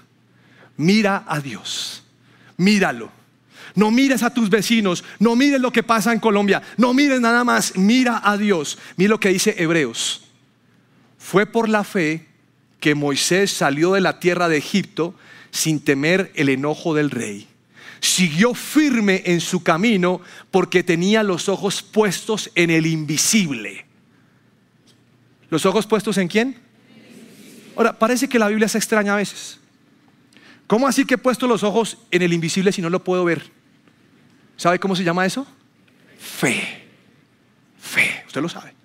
Mira 0.75 1.23
a 1.27 1.39
Dios 1.39 1.98
míralo. 2.59 3.11
No 3.73 3.89
mires 3.89 4.21
a 4.21 4.33
tus 4.33 4.49
vecinos, 4.49 5.03
no 5.17 5.35
mires 5.35 5.61
lo 5.61 5.71
que 5.71 5.83
pasa 5.83 6.11
en 6.13 6.19
Colombia, 6.19 6.61
no 6.77 6.93
mires 6.93 7.21
nada 7.21 7.43
más, 7.43 7.75
mira 7.75 8.21
a 8.23 8.37
Dios. 8.37 8.77
Mira 8.97 9.09
lo 9.09 9.19
que 9.19 9.29
dice 9.29 9.55
Hebreos. 9.57 10.23
Fue 11.17 11.45
por 11.45 11.69
la 11.69 11.83
fe 11.83 12.27
que 12.79 12.95
Moisés 12.95 13.51
salió 13.51 13.93
de 13.93 14.01
la 14.01 14.19
tierra 14.19 14.49
de 14.49 14.57
Egipto 14.57 15.15
sin 15.51 15.79
temer 15.79 16.31
el 16.35 16.49
enojo 16.49 16.93
del 16.93 17.09
rey. 17.09 17.47
Siguió 17.99 18.53
firme 18.53 19.23
en 19.25 19.41
su 19.41 19.61
camino 19.61 20.21
porque 20.51 20.83
tenía 20.83 21.21
los 21.23 21.49
ojos 21.49 21.81
puestos 21.81 22.49
en 22.55 22.69
el 22.69 22.85
invisible. 22.85 23.85
¿Los 25.49 25.65
ojos 25.65 25.85
puestos 25.85 26.17
en 26.17 26.27
quién? 26.27 26.55
Ahora, 27.75 27.97
parece 27.97 28.29
que 28.29 28.39
la 28.39 28.47
Biblia 28.47 28.67
se 28.67 28.77
extraña 28.77 29.13
a 29.13 29.17
veces. 29.17 29.59
¿Cómo 30.69 30.87
así 30.87 31.03
que 31.03 31.15
he 31.15 31.17
puesto 31.17 31.47
los 31.47 31.63
ojos 31.63 31.97
en 32.11 32.21
el 32.21 32.31
invisible 32.31 32.71
si 32.71 32.79
no 32.79 32.91
lo 32.91 33.03
puedo 33.03 33.25
ver? 33.25 33.41
¿Sabe 34.55 34.77
cómo 34.77 34.95
se 34.95 35.03
llama 35.03 35.25
eso? 35.25 35.47
Fe. 36.19 36.85
Fe, 37.79 38.23
usted 38.27 38.39
lo 38.39 38.49
sabe. 38.49 38.75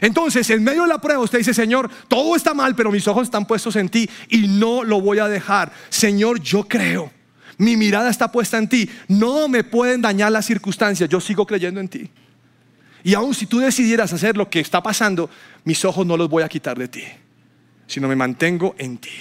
Entonces, 0.00 0.50
en 0.50 0.64
medio 0.64 0.82
de 0.82 0.88
la 0.88 1.00
prueba, 1.00 1.22
usted 1.22 1.38
dice, 1.38 1.54
Señor, 1.54 1.88
todo 2.08 2.34
está 2.34 2.52
mal, 2.52 2.74
pero 2.74 2.90
mis 2.90 3.06
ojos 3.06 3.28
están 3.28 3.46
puestos 3.46 3.76
en 3.76 3.90
ti 3.90 4.10
y 4.28 4.48
no 4.48 4.82
lo 4.82 5.00
voy 5.00 5.20
a 5.20 5.28
dejar. 5.28 5.72
Señor, 5.88 6.40
yo 6.40 6.66
creo. 6.66 7.12
Mi 7.58 7.76
mirada 7.76 8.10
está 8.10 8.32
puesta 8.32 8.58
en 8.58 8.68
ti. 8.68 8.90
No 9.06 9.46
me 9.46 9.62
pueden 9.62 10.02
dañar 10.02 10.32
las 10.32 10.46
circunstancias. 10.46 11.08
Yo 11.08 11.20
sigo 11.20 11.46
creyendo 11.46 11.78
en 11.78 11.86
ti. 11.86 12.10
Y 13.04 13.14
aun 13.14 13.36
si 13.36 13.46
tú 13.46 13.60
decidieras 13.60 14.12
hacer 14.12 14.36
lo 14.36 14.50
que 14.50 14.58
está 14.58 14.82
pasando, 14.82 15.30
mis 15.62 15.84
ojos 15.84 16.04
no 16.04 16.16
los 16.16 16.28
voy 16.28 16.42
a 16.42 16.48
quitar 16.48 16.76
de 16.76 16.88
ti, 16.88 17.04
sino 17.86 18.08
me 18.08 18.16
mantengo 18.16 18.74
en 18.78 18.98
ti. 18.98 19.12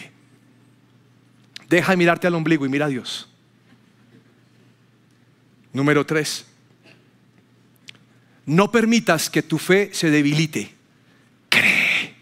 Deja 1.69 1.91
de 1.91 1.97
mirarte 1.97 2.27
al 2.27 2.35
ombligo 2.35 2.65
y 2.65 2.69
mira 2.69 2.85
a 2.85 2.89
Dios. 2.89 3.29
Número 5.71 6.05
tres. 6.05 6.45
No 8.45 8.71
permitas 8.71 9.29
que 9.29 9.41
tu 9.41 9.57
fe 9.57 9.89
se 9.93 10.09
debilite. 10.09 10.73
Cree. 11.49 12.15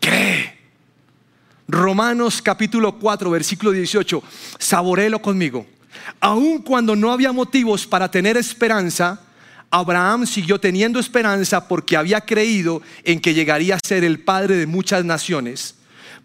Cree. 0.00 0.58
Romanos 1.66 2.40
capítulo 2.40 2.98
4, 2.98 3.30
versículo 3.30 3.72
18. 3.72 4.22
Saborélo 4.58 5.20
conmigo. 5.20 5.66
Aun 6.20 6.62
cuando 6.62 6.96
no 6.96 7.12
había 7.12 7.32
motivos 7.32 7.86
para 7.86 8.10
tener 8.10 8.36
esperanza, 8.36 9.20
Abraham 9.70 10.26
siguió 10.26 10.60
teniendo 10.60 11.00
esperanza 11.00 11.66
porque 11.66 11.96
había 11.96 12.20
creído 12.20 12.80
en 13.02 13.20
que 13.20 13.34
llegaría 13.34 13.74
a 13.74 13.80
ser 13.84 14.04
el 14.04 14.20
padre 14.20 14.56
de 14.56 14.66
muchas 14.66 15.04
naciones. 15.04 15.74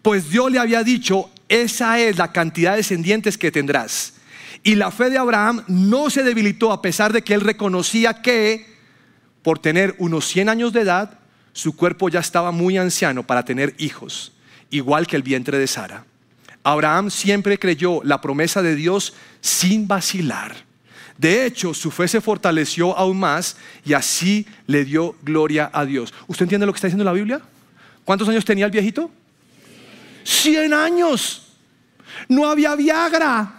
Pues 0.02 0.30
Dios 0.30 0.52
le 0.52 0.58
había 0.58 0.84
dicho, 0.84 1.30
esa 1.50 1.98
es 1.98 2.16
la 2.16 2.30
cantidad 2.30 2.70
de 2.70 2.76
descendientes 2.78 3.36
que 3.36 3.50
tendrás. 3.50 4.14
Y 4.62 4.76
la 4.76 4.92
fe 4.92 5.10
de 5.10 5.18
Abraham 5.18 5.64
no 5.66 6.08
se 6.08 6.22
debilitó 6.22 6.70
a 6.70 6.80
pesar 6.80 7.12
de 7.12 7.22
que 7.22 7.34
él 7.34 7.40
reconocía 7.40 8.22
que 8.22 8.66
por 9.42 9.58
tener 9.58 9.96
unos 9.98 10.28
100 10.28 10.48
años 10.48 10.72
de 10.72 10.82
edad, 10.82 11.18
su 11.52 11.74
cuerpo 11.74 12.08
ya 12.08 12.20
estaba 12.20 12.52
muy 12.52 12.78
anciano 12.78 13.26
para 13.26 13.44
tener 13.44 13.74
hijos, 13.78 14.32
igual 14.70 15.08
que 15.08 15.16
el 15.16 15.24
vientre 15.24 15.58
de 15.58 15.66
Sara. 15.66 16.04
Abraham 16.62 17.10
siempre 17.10 17.58
creyó 17.58 18.00
la 18.04 18.20
promesa 18.20 18.62
de 18.62 18.76
Dios 18.76 19.14
sin 19.40 19.88
vacilar. 19.88 20.54
De 21.18 21.46
hecho, 21.46 21.74
su 21.74 21.90
fe 21.90 22.06
se 22.06 22.20
fortaleció 22.20 22.96
aún 22.96 23.18
más 23.18 23.56
y 23.84 23.94
así 23.94 24.46
le 24.68 24.84
dio 24.84 25.16
gloria 25.22 25.68
a 25.72 25.84
Dios. 25.84 26.14
¿Usted 26.28 26.44
entiende 26.44 26.66
lo 26.66 26.72
que 26.72 26.76
está 26.76 26.86
diciendo 26.86 27.04
la 27.04 27.12
Biblia? 27.12 27.40
¿Cuántos 28.04 28.28
años 28.28 28.44
tenía 28.44 28.66
el 28.66 28.70
viejito? 28.70 29.10
100 30.24 30.74
años. 30.74 31.54
No 32.28 32.48
había 32.48 32.74
Viagra. 32.74 33.52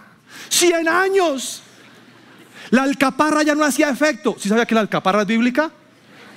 100 0.48 0.88
años. 0.88 1.62
La 2.70 2.84
alcaparra 2.84 3.42
ya 3.42 3.54
no 3.54 3.64
hacía 3.64 3.90
efecto. 3.90 4.36
¿Sí 4.38 4.48
sabía 4.48 4.66
que 4.66 4.74
la 4.74 4.80
alcaparra 4.80 5.22
es 5.22 5.26
bíblica? 5.26 5.70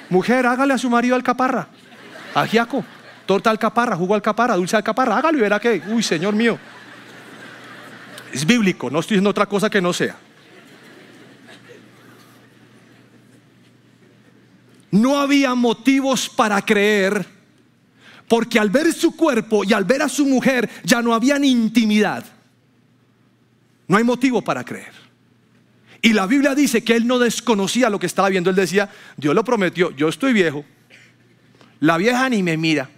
Mujer, 0.09 0.45
hágale 0.45 0.73
a 0.73 0.77
su 0.77 0.89
marido 0.89 1.15
alcaparra. 1.15 1.67
Ajiaco. 2.33 2.83
Torta 3.25 3.49
alcaparra, 3.49 3.95
jugo 3.95 4.13
alcaparra, 4.13 4.55
dulce 4.55 4.75
alcaparra. 4.75 5.17
Hágalo 5.17 5.37
y 5.37 5.41
verá 5.41 5.59
que, 5.59 5.81
uy, 5.87 6.03
Señor 6.03 6.35
mío. 6.35 6.59
Es 8.31 8.45
bíblico, 8.45 8.89
no 8.89 8.99
estoy 8.99 9.15
diciendo 9.15 9.29
otra 9.29 9.45
cosa 9.45 9.69
que 9.69 9.81
no 9.81 9.93
sea. 9.93 10.15
No 14.91 15.19
había 15.19 15.55
motivos 15.55 16.29
para 16.29 16.61
creer 16.61 17.34
porque 18.27 18.59
al 18.59 18.69
ver 18.69 18.91
su 18.93 19.15
cuerpo 19.15 19.63
y 19.63 19.73
al 19.73 19.83
ver 19.83 20.01
a 20.01 20.09
su 20.09 20.25
mujer 20.25 20.69
ya 20.83 21.01
no 21.01 21.13
había 21.13 21.37
ni 21.37 21.49
intimidad. 21.51 22.25
No 23.87 23.97
hay 23.97 24.03
motivo 24.03 24.41
para 24.41 24.63
creer. 24.63 24.93
Y 26.01 26.13
la 26.13 26.25
Biblia 26.25 26.55
dice 26.55 26.83
que 26.83 26.95
él 26.95 27.07
no 27.07 27.19
desconocía 27.19 27.89
lo 27.89 27.99
que 27.99 28.05
estaba 28.05 28.29
viendo. 28.29 28.49
Él 28.49 28.55
decía, 28.55 28.89
Dios 29.17 29.33
lo 29.35 29.43
prometió, 29.43 29.91
yo 29.91 30.07
estoy 30.07 30.33
viejo. 30.33 30.65
La 31.79 31.97
vieja 31.97 32.29
ni 32.29 32.41
me 32.41 32.57
mira. 32.57 32.89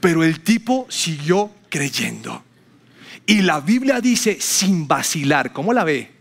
Pero 0.00 0.22
el 0.22 0.40
tipo 0.40 0.86
siguió 0.88 1.50
creyendo. 1.68 2.44
Y 3.26 3.42
la 3.42 3.60
Biblia 3.60 4.00
dice 4.00 4.38
sin 4.40 4.86
vacilar, 4.86 5.52
¿cómo 5.52 5.72
la 5.72 5.84
ve? 5.84 6.12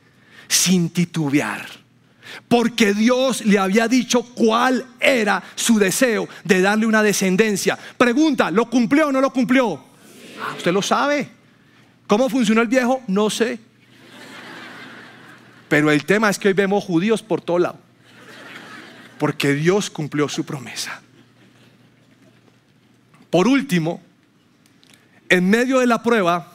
Sin 0.47 0.89
titubear 0.89 1.86
porque 2.47 2.93
Dios 2.93 3.45
le 3.45 3.59
había 3.59 3.87
dicho 3.87 4.23
cuál 4.23 4.85
era 4.99 5.43
su 5.55 5.79
deseo 5.79 6.27
de 6.43 6.61
darle 6.61 6.85
una 6.85 7.03
descendencia. 7.03 7.77
Pregunta, 7.97 8.51
¿lo 8.51 8.69
cumplió 8.69 9.07
o 9.07 9.11
no 9.11 9.21
lo 9.21 9.31
cumplió? 9.31 9.83
Ah, 10.41 10.53
usted 10.55 10.71
lo 10.71 10.81
sabe. 10.81 11.29
¿Cómo 12.07 12.29
funcionó 12.29 12.61
el 12.61 12.67
viejo? 12.67 13.01
No 13.07 13.29
sé. 13.29 13.59
Pero 15.67 15.91
el 15.91 16.05
tema 16.05 16.29
es 16.29 16.39
que 16.39 16.47
hoy 16.47 16.53
vemos 16.53 16.83
judíos 16.83 17.21
por 17.21 17.41
todo 17.41 17.59
lado. 17.59 17.79
Porque 19.19 19.53
Dios 19.53 19.89
cumplió 19.89 20.29
su 20.29 20.45
promesa. 20.45 21.01
Por 23.29 23.47
último, 23.47 24.01
en 25.27 25.49
medio 25.49 25.79
de 25.79 25.87
la 25.87 26.01
prueba, 26.01 26.53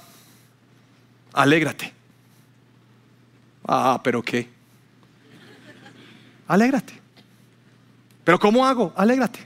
alégrate. 1.34 1.92
Ah, 3.66 4.00
pero 4.02 4.22
¿qué? 4.22 4.48
Alégrate. 6.52 6.92
Pero 8.24 8.38
¿cómo 8.38 8.66
hago? 8.66 8.92
Alégrate. 8.94 9.40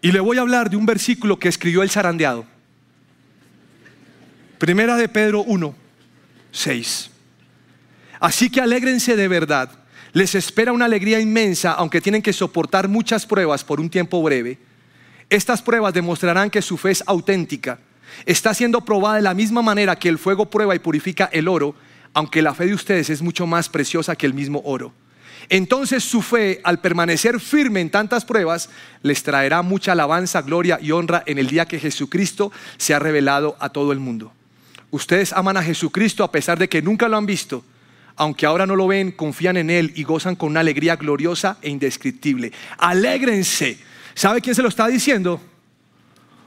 Y 0.00 0.12
le 0.12 0.20
voy 0.20 0.38
a 0.38 0.42
hablar 0.42 0.70
de 0.70 0.76
un 0.76 0.86
versículo 0.86 1.36
que 1.40 1.48
escribió 1.48 1.82
el 1.82 1.90
zarandeado. 1.90 2.46
Primera 4.58 4.96
de 4.96 5.08
Pedro 5.08 5.42
1, 5.42 5.74
6. 6.52 7.10
Así 8.20 8.48
que 8.48 8.60
alégrense 8.60 9.16
de 9.16 9.26
verdad. 9.26 9.70
Les 10.12 10.36
espera 10.36 10.72
una 10.72 10.84
alegría 10.84 11.18
inmensa, 11.18 11.72
aunque 11.72 12.00
tienen 12.00 12.22
que 12.22 12.32
soportar 12.32 12.86
muchas 12.86 13.26
pruebas 13.26 13.64
por 13.64 13.80
un 13.80 13.90
tiempo 13.90 14.22
breve. 14.22 14.58
Estas 15.28 15.60
pruebas 15.60 15.92
demostrarán 15.92 16.48
que 16.48 16.62
su 16.62 16.76
fe 16.76 16.92
es 16.92 17.02
auténtica. 17.06 17.80
Está 18.24 18.54
siendo 18.54 18.82
probada 18.82 19.16
de 19.16 19.22
la 19.22 19.34
misma 19.34 19.62
manera 19.62 19.98
que 19.98 20.08
el 20.08 20.16
fuego 20.16 20.48
prueba 20.48 20.76
y 20.76 20.78
purifica 20.78 21.28
el 21.32 21.48
oro, 21.48 21.74
aunque 22.16 22.40
la 22.40 22.54
fe 22.54 22.64
de 22.64 22.72
ustedes 22.72 23.10
es 23.10 23.20
mucho 23.20 23.46
más 23.46 23.68
preciosa 23.68 24.16
que 24.16 24.24
el 24.24 24.32
mismo 24.32 24.62
oro. 24.64 24.90
Entonces 25.50 26.02
su 26.02 26.22
fe, 26.22 26.62
al 26.64 26.80
permanecer 26.80 27.38
firme 27.40 27.82
en 27.82 27.90
tantas 27.90 28.24
pruebas, 28.24 28.70
les 29.02 29.22
traerá 29.22 29.60
mucha 29.60 29.92
alabanza, 29.92 30.40
gloria 30.40 30.78
y 30.80 30.92
honra 30.92 31.22
en 31.26 31.36
el 31.36 31.46
día 31.46 31.66
que 31.66 31.78
Jesucristo 31.78 32.50
se 32.78 32.94
ha 32.94 32.98
revelado 32.98 33.54
a 33.60 33.68
todo 33.68 33.92
el 33.92 34.00
mundo. 34.00 34.32
Ustedes 34.90 35.34
aman 35.34 35.58
a 35.58 35.62
Jesucristo 35.62 36.24
a 36.24 36.32
pesar 36.32 36.58
de 36.58 36.70
que 36.70 36.80
nunca 36.80 37.06
lo 37.06 37.18
han 37.18 37.26
visto. 37.26 37.62
Aunque 38.16 38.46
ahora 38.46 38.64
no 38.64 38.76
lo 38.76 38.86
ven, 38.86 39.12
confían 39.12 39.58
en 39.58 39.68
Él 39.68 39.92
y 39.94 40.02
gozan 40.02 40.36
con 40.36 40.48
una 40.48 40.60
alegría 40.60 40.96
gloriosa 40.96 41.58
e 41.60 41.68
indescriptible. 41.68 42.50
Alégrense. 42.78 43.78
¿Sabe 44.14 44.40
quién 44.40 44.54
se 44.54 44.62
lo 44.62 44.70
está 44.70 44.86
diciendo? 44.86 45.38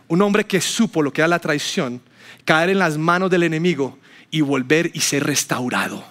Un 0.08 0.19
hombre 0.23 0.47
que 0.47 0.62
supo 0.62 1.03
lo 1.03 1.13
que 1.13 1.21
era 1.21 1.27
la 1.27 1.38
traición, 1.38 2.01
caer 2.43 2.71
en 2.71 2.79
las 2.79 2.97
manos 2.97 3.29
del 3.29 3.43
enemigo 3.43 3.99
y 4.31 4.41
volver 4.41 4.91
y 4.93 5.01
ser 5.01 5.25
restaurado. 5.25 6.03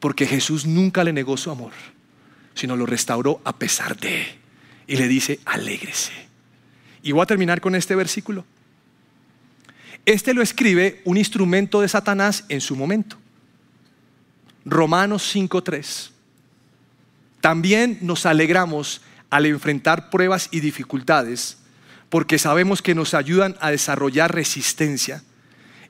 Porque 0.00 0.26
Jesús 0.26 0.66
nunca 0.66 1.04
le 1.04 1.12
negó 1.12 1.36
su 1.36 1.50
amor, 1.50 1.72
sino 2.54 2.76
lo 2.76 2.86
restauró 2.86 3.40
a 3.44 3.56
pesar 3.56 3.96
de. 3.96 4.26
Y 4.86 4.96
le 4.96 5.08
dice, 5.08 5.40
alégrese. 5.44 6.12
Y 7.02 7.12
voy 7.12 7.22
a 7.22 7.26
terminar 7.26 7.60
con 7.60 7.74
este 7.74 7.94
versículo. 7.94 8.44
Este 10.04 10.34
lo 10.34 10.42
escribe 10.42 11.00
un 11.04 11.16
instrumento 11.16 11.80
de 11.80 11.88
Satanás 11.88 12.44
en 12.48 12.60
su 12.60 12.76
momento. 12.76 13.16
Romanos 14.64 15.34
5.3. 15.34 16.10
También 17.40 17.98
nos 18.02 18.26
alegramos 18.26 19.02
al 19.30 19.46
enfrentar 19.46 20.10
pruebas 20.10 20.48
y 20.50 20.60
dificultades 20.60 21.58
porque 22.08 22.38
sabemos 22.38 22.82
que 22.82 22.94
nos 22.94 23.14
ayudan 23.14 23.56
a 23.60 23.70
desarrollar 23.70 24.34
resistencia. 24.34 25.22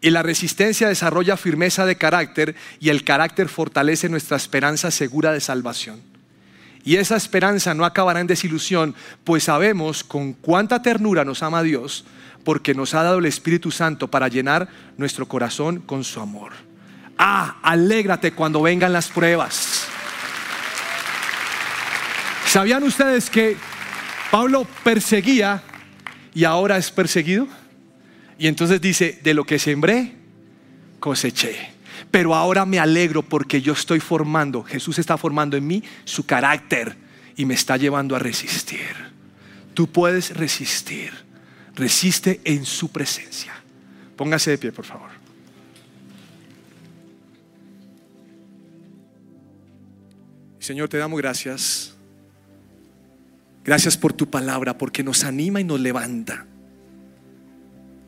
Y 0.01 0.11
la 0.11 0.23
resistencia 0.23 0.89
desarrolla 0.89 1.37
firmeza 1.37 1.87
de 1.87 1.97
carácter 1.97 2.55
y 2.81 2.91
el 2.91 3.05
carácter 3.05 3.49
fortalece 3.49 4.09
nuestra 4.09 4.37
esperanza 4.37 4.91
segura 4.91 5.33
de 5.33 5.41
salvación. 5.41 6.01
Y 6.85 6.97
esa 6.97 7.17
esperanza 7.17 7.75
no 7.75 7.85
acabará 7.85 8.21
en 8.21 8.29
desilusión, 8.29 8.95
pues 9.25 9.45
sabemos 9.45 10.05
con 10.05 10.35
cuánta 10.35 10.83
ternura 10.83 11.25
nos 11.25 11.43
ama 11.43 11.65
Dios, 11.65 12.05
porque 12.45 12.75
nos 12.75 12.95
ha 12.95 13.03
dado 13.03 13.19
el 13.19 13.27
Espíritu 13.27 13.73
Santo 13.73 14.09
para 14.09 14.29
llenar 14.29 14.69
nuestro 14.97 15.27
corazón 15.27 15.81
con 15.81 16.05
su 16.05 16.21
amor. 16.21 16.53
Ah, 17.19 17.57
alégrate 17.63 18.33
cuando 18.33 18.63
vengan 18.63 18.93
las 18.93 19.09
pruebas. 19.09 19.89
¿Sabían 22.47 22.85
ustedes 22.85 23.31
que 23.31 23.57
Pablo 24.31 24.67
perseguía 24.85 25.63
y 26.35 26.45
ahora 26.45 26.77
es 26.77 26.93
perseguido? 26.93 27.49
Y 28.39 28.47
entonces 28.47 28.81
dice, 28.81 29.19
de 29.23 29.35
lo 29.35 29.45
que 29.45 29.59
sembré, 29.59 30.13
coseché. 31.01 31.71
Pero 32.11 32.35
ahora 32.35 32.67
me 32.67 32.79
alegro 32.79 33.23
porque 33.23 33.61
yo 33.63 33.73
estoy 33.73 34.01
formando, 34.01 34.63
Jesús 34.63 34.99
está 34.99 35.17
formando 35.17 35.57
en 35.57 35.67
mí 35.67 35.83
su 36.05 36.27
carácter 36.27 36.97
y 37.37 37.45
me 37.45 37.55
está 37.55 37.77
llevando 37.77 38.15
a 38.15 38.19
resistir. 38.19 38.95
Tú 39.75 39.87
puedes 39.89 40.37
resistir 40.37 41.27
resiste 41.77 42.41
en 42.45 42.65
su 42.65 42.91
presencia. 42.91 43.53
Póngase 44.17 44.51
de 44.51 44.59
pie, 44.59 44.73
por 44.73 44.85
favor. 44.85 45.11
Señor, 50.59 50.89
te 50.89 50.97
damos 50.97 51.21
gracias. 51.21 51.95
Gracias 53.63 53.97
por 53.97 54.13
tu 54.13 54.29
palabra, 54.29 54.79
porque 54.79 55.05
nos 55.05 55.23
anima 55.23 55.61
y 55.61 55.65
nos 55.65 55.79
levanta. 55.79 56.47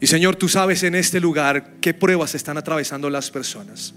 Y 0.01 0.07
Señor, 0.07 0.37
tú 0.37 0.49
sabes 0.49 0.83
en 0.85 0.95
este 0.95 1.21
lugar 1.21 1.75
qué 1.81 1.93
pruebas 1.93 2.35
están 2.35 2.57
atravesando 2.57 3.11
las 3.11 3.31
personas. 3.31 3.95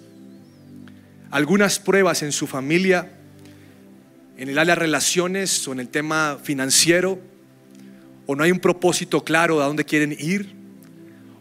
Algunas 1.30 1.80
pruebas 1.80 2.24
en 2.24 2.32
su 2.32 2.48
familia, 2.48 3.12
en 4.38 4.50
el 4.50 4.58
área 4.58 4.76
de 4.76 4.82
relaciones 4.82 5.68
o 5.68 5.74
en 5.74 5.80
el 5.80 5.90
tema 5.90 6.40
financiero 6.44 7.20
o 8.26 8.36
no 8.36 8.44
hay 8.44 8.52
un 8.52 8.60
propósito 8.60 9.24
claro 9.24 9.58
de 9.58 9.64
a 9.64 9.68
dónde 9.68 9.86
quieren 9.86 10.16
ir. 10.18 10.54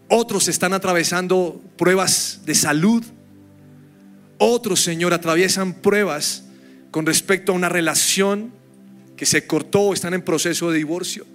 Otros 0.09 0.49
están 0.49 0.73
atravesando 0.73 1.63
pruebas 1.77 2.41
de 2.45 2.55
salud. 2.55 3.05
Otros, 4.39 4.81
Señor, 4.81 5.15
atraviesan 5.15 5.75
pruebas 5.75 6.45
con 6.91 7.07
respecto 7.07 7.53
a 7.53 7.55
una 7.55 7.69
relación 7.69 8.53
que 9.17 9.25
se 9.25 9.47
cortó 9.47 9.83
o 9.83 9.95
están 9.95 10.15
en 10.15 10.23
proceso 10.23 10.71
de 10.71 10.79
divorcio. 10.79 11.27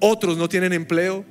Otros 0.00 0.36
no 0.36 0.48
tienen 0.48 0.72
empleo. 0.72 1.24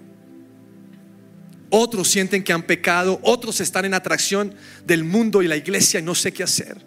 Otros 1.69 2.07
sienten 2.07 2.43
que 2.43 2.53
han 2.53 2.63
pecado. 2.63 3.19
Otros 3.23 3.59
están 3.61 3.85
en 3.85 3.93
atracción 3.93 4.53
del 4.85 5.03
mundo 5.03 5.41
y 5.41 5.47
la 5.47 5.57
iglesia 5.57 5.99
y 5.99 6.03
no 6.03 6.15
sé 6.15 6.31
qué 6.31 6.43
hacer. 6.43 6.77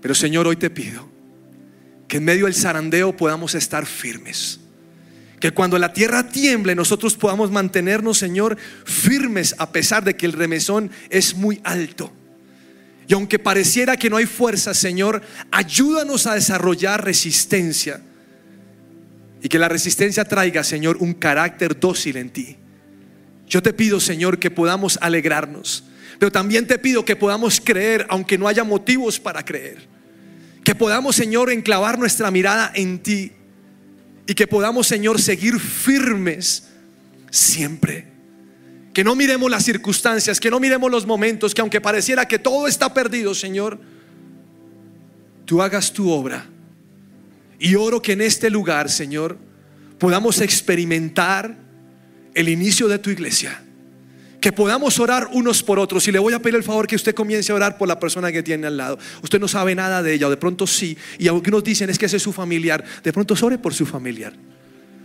Pero 0.00 0.14
Señor, 0.14 0.46
hoy 0.46 0.56
te 0.56 0.70
pido 0.70 1.08
que 2.08 2.18
en 2.18 2.24
medio 2.24 2.44
del 2.44 2.54
zarandeo 2.54 3.16
podamos 3.16 3.54
estar 3.54 3.86
firmes. 3.86 4.60
Que 5.40 5.50
cuando 5.50 5.78
la 5.78 5.92
tierra 5.92 6.28
tiemble 6.28 6.74
nosotros 6.74 7.16
podamos 7.16 7.50
mantenernos, 7.50 8.18
Señor, 8.18 8.56
firmes 8.84 9.54
a 9.58 9.72
pesar 9.72 10.04
de 10.04 10.16
que 10.16 10.26
el 10.26 10.32
remesón 10.32 10.90
es 11.10 11.34
muy 11.34 11.60
alto. 11.64 12.12
Y 13.08 13.14
aunque 13.14 13.38
pareciera 13.38 13.96
que 13.96 14.10
no 14.10 14.16
hay 14.16 14.26
fuerza, 14.26 14.74
Señor, 14.74 15.22
ayúdanos 15.50 16.26
a 16.26 16.34
desarrollar 16.34 17.04
resistencia. 17.04 18.00
Y 19.42 19.48
que 19.48 19.58
la 19.58 19.68
resistencia 19.68 20.24
traiga, 20.24 20.62
Señor, 20.62 20.96
un 21.00 21.14
carácter 21.14 21.78
dócil 21.78 22.16
en 22.16 22.30
ti. 22.30 22.56
Yo 23.48 23.62
te 23.62 23.72
pido, 23.72 24.00
Señor, 24.00 24.38
que 24.38 24.50
podamos 24.50 24.98
alegrarnos. 25.02 25.84
Pero 26.18 26.30
también 26.30 26.66
te 26.66 26.78
pido 26.78 27.04
que 27.04 27.16
podamos 27.16 27.60
creer, 27.60 28.06
aunque 28.08 28.38
no 28.38 28.46
haya 28.46 28.62
motivos 28.62 29.18
para 29.18 29.44
creer. 29.44 29.88
Que 30.62 30.74
podamos, 30.74 31.16
Señor, 31.16 31.50
enclavar 31.50 31.98
nuestra 31.98 32.30
mirada 32.30 32.70
en 32.74 33.00
ti 33.00 33.32
y 34.26 34.34
que 34.34 34.46
podamos, 34.46 34.86
Señor, 34.86 35.20
seguir 35.20 35.58
firmes 35.58 36.68
siempre. 37.30 38.06
Que 38.94 39.02
no 39.02 39.16
miremos 39.16 39.50
las 39.50 39.64
circunstancias, 39.64 40.38
que 40.38 40.50
no 40.50 40.60
miremos 40.60 40.90
los 40.90 41.06
momentos, 41.06 41.54
que 41.54 41.60
aunque 41.60 41.80
pareciera 41.80 42.26
que 42.26 42.38
todo 42.38 42.68
está 42.68 42.94
perdido, 42.94 43.34
Señor, 43.34 43.80
tú 45.44 45.60
hagas 45.60 45.92
tu 45.92 46.10
obra. 46.10 46.46
Y 47.62 47.76
oro 47.76 48.02
que 48.02 48.10
en 48.10 48.20
este 48.22 48.50
lugar, 48.50 48.90
Señor, 48.90 49.38
podamos 49.98 50.40
experimentar 50.40 51.56
el 52.34 52.48
inicio 52.48 52.88
de 52.88 52.98
tu 52.98 53.08
iglesia 53.08 53.62
que 54.40 54.50
podamos 54.50 54.98
orar 54.98 55.28
unos 55.30 55.62
por 55.62 55.78
otros. 55.78 56.08
Y 56.08 56.10
le 56.10 56.18
voy 56.18 56.34
a 56.34 56.40
pedir 56.40 56.56
el 56.56 56.64
favor 56.64 56.88
que 56.88 56.96
usted 56.96 57.14
comience 57.14 57.52
a 57.52 57.54
orar 57.54 57.78
por 57.78 57.86
la 57.86 58.00
persona 58.00 58.32
que 58.32 58.42
tiene 58.42 58.66
al 58.66 58.76
lado. 58.76 58.98
Usted 59.22 59.38
no 59.38 59.46
sabe 59.46 59.76
nada 59.76 60.02
de 60.02 60.12
ella, 60.12 60.26
o 60.26 60.30
de 60.30 60.36
pronto 60.36 60.66
sí. 60.66 60.98
Y 61.20 61.28
algunos 61.28 61.62
dicen 61.62 61.88
es 61.88 62.00
que 62.00 62.06
ese 62.06 62.16
es 62.16 62.22
su 62.24 62.32
familiar. 62.32 62.82
De 63.04 63.12
pronto 63.12 63.36
ore 63.40 63.58
por 63.58 63.72
su 63.72 63.86
familiar. 63.86 64.32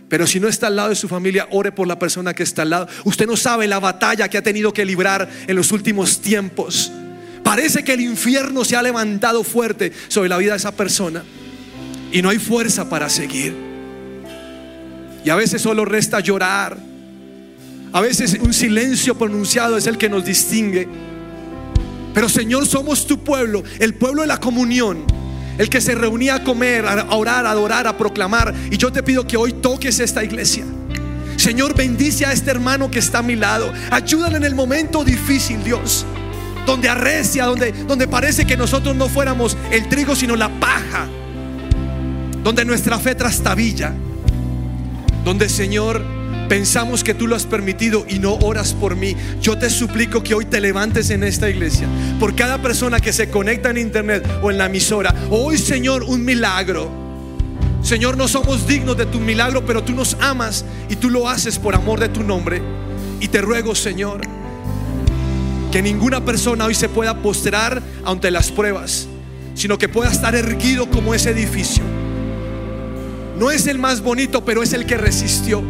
Pero 0.08 0.26
si 0.26 0.40
no 0.40 0.48
está 0.48 0.66
al 0.66 0.74
lado 0.74 0.88
de 0.88 0.96
su 0.96 1.06
familia, 1.06 1.46
ore 1.52 1.70
por 1.70 1.86
la 1.86 1.96
persona 1.96 2.34
que 2.34 2.42
está 2.42 2.62
al 2.62 2.70
lado. 2.70 2.88
Usted 3.04 3.28
no 3.28 3.36
sabe 3.36 3.68
la 3.68 3.78
batalla 3.78 4.28
que 4.28 4.36
ha 4.36 4.42
tenido 4.42 4.72
que 4.72 4.84
librar 4.84 5.30
en 5.46 5.54
los 5.54 5.70
últimos 5.70 6.20
tiempos. 6.20 6.90
Parece 7.44 7.84
que 7.84 7.92
el 7.92 8.00
infierno 8.00 8.64
se 8.64 8.74
ha 8.74 8.82
levantado 8.82 9.44
fuerte 9.44 9.92
sobre 10.08 10.28
la 10.28 10.38
vida 10.38 10.52
de 10.52 10.56
esa 10.56 10.72
persona. 10.72 11.22
Y 12.12 12.22
no 12.22 12.30
hay 12.30 12.38
fuerza 12.38 12.88
para 12.88 13.08
seguir. 13.08 13.54
Y 15.24 15.30
a 15.30 15.36
veces 15.36 15.62
solo 15.62 15.84
resta 15.84 16.20
llorar 16.20 16.88
a 17.92 18.00
veces 18.00 18.36
un 18.40 18.52
silencio 18.52 19.16
pronunciado 19.16 19.76
es 19.76 19.86
el 19.86 19.96
que 19.96 20.08
nos 20.08 20.24
distingue. 20.24 20.86
Pero 22.12 22.28
Señor, 22.28 22.66
somos 22.66 23.06
tu 23.06 23.24
pueblo, 23.24 23.62
el 23.78 23.94
pueblo 23.94 24.22
de 24.22 24.28
la 24.28 24.38
comunión, 24.38 25.04
el 25.56 25.70
que 25.70 25.80
se 25.80 25.94
reunía 25.94 26.36
a 26.36 26.44
comer, 26.44 26.84
a 26.84 27.14
orar, 27.14 27.46
a 27.46 27.52
adorar, 27.52 27.86
a 27.86 27.96
proclamar. 27.96 28.54
Y 28.70 28.76
yo 28.76 28.92
te 28.92 29.02
pido 29.02 29.26
que 29.26 29.36
hoy 29.36 29.54
toques 29.54 30.00
esta 30.00 30.22
iglesia. 30.22 30.64
Señor, 31.36 31.74
bendice 31.74 32.26
a 32.26 32.32
este 32.32 32.50
hermano 32.50 32.90
que 32.90 32.98
está 32.98 33.18
a 33.18 33.22
mi 33.22 33.36
lado. 33.36 33.72
Ayúdale 33.90 34.36
en 34.36 34.44
el 34.44 34.54
momento 34.54 35.04
difícil, 35.04 35.62
Dios. 35.64 36.04
Donde 36.66 36.88
arrecia, 36.88 37.46
donde, 37.46 37.72
donde 37.72 38.06
parece 38.06 38.46
que 38.46 38.56
nosotros 38.56 38.94
no 38.96 39.08
fuéramos 39.08 39.56
el 39.70 39.88
trigo, 39.88 40.14
sino 40.14 40.36
la 40.36 40.48
paja. 40.60 41.08
Donde 42.42 42.64
nuestra 42.64 42.98
fe 42.98 43.14
trastabilla. 43.14 43.92
Donde, 45.24 45.48
Señor, 45.48 46.02
Pensamos 46.48 47.04
que 47.04 47.12
tú 47.12 47.26
lo 47.26 47.36
has 47.36 47.44
permitido 47.44 48.06
y 48.08 48.18
no 48.18 48.32
oras 48.36 48.72
por 48.72 48.96
mí. 48.96 49.14
Yo 49.42 49.58
te 49.58 49.68
suplico 49.68 50.22
que 50.22 50.34
hoy 50.34 50.46
te 50.46 50.62
levantes 50.62 51.10
en 51.10 51.22
esta 51.22 51.50
iglesia. 51.50 51.86
Por 52.18 52.34
cada 52.34 52.56
persona 52.62 53.00
que 53.00 53.12
se 53.12 53.28
conecta 53.28 53.68
en 53.68 53.76
internet 53.76 54.26
o 54.42 54.50
en 54.50 54.56
la 54.56 54.66
emisora. 54.66 55.14
Hoy, 55.30 55.58
Señor, 55.58 56.04
un 56.04 56.24
milagro. 56.24 56.90
Señor, 57.82 58.16
no 58.16 58.28
somos 58.28 58.66
dignos 58.66 58.96
de 58.96 59.04
tu 59.04 59.20
milagro, 59.20 59.66
pero 59.66 59.84
tú 59.84 59.92
nos 59.92 60.16
amas 60.20 60.64
y 60.88 60.96
tú 60.96 61.10
lo 61.10 61.28
haces 61.28 61.58
por 61.58 61.74
amor 61.74 62.00
de 62.00 62.08
tu 62.08 62.22
nombre. 62.22 62.62
Y 63.20 63.28
te 63.28 63.42
ruego, 63.42 63.74
Señor, 63.74 64.22
que 65.70 65.82
ninguna 65.82 66.24
persona 66.24 66.64
hoy 66.64 66.74
se 66.74 66.88
pueda 66.88 67.18
posterar 67.18 67.82
ante 68.06 68.30
las 68.30 68.50
pruebas, 68.50 69.06
sino 69.54 69.76
que 69.76 69.90
pueda 69.90 70.10
estar 70.10 70.34
erguido 70.34 70.88
como 70.88 71.12
ese 71.12 71.30
edificio. 71.30 71.97
No 73.38 73.52
es 73.52 73.68
el 73.68 73.78
más 73.78 74.00
bonito, 74.00 74.44
pero 74.44 74.64
es 74.64 74.72
el 74.72 74.84
que 74.84 74.96
resistió. 74.96 75.62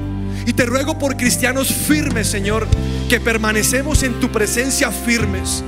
Y 0.47 0.55
te 0.55 0.65
ruego 0.65 0.99
por 0.99 1.19
cristianos 1.19 1.69
firmes, 1.69 2.27
Señor, 2.27 2.67
que 3.11 3.21
permanecemos 3.21 4.03
en 4.03 4.19
tu 4.21 4.33
presencia 4.33 4.91
firmes. 4.91 5.63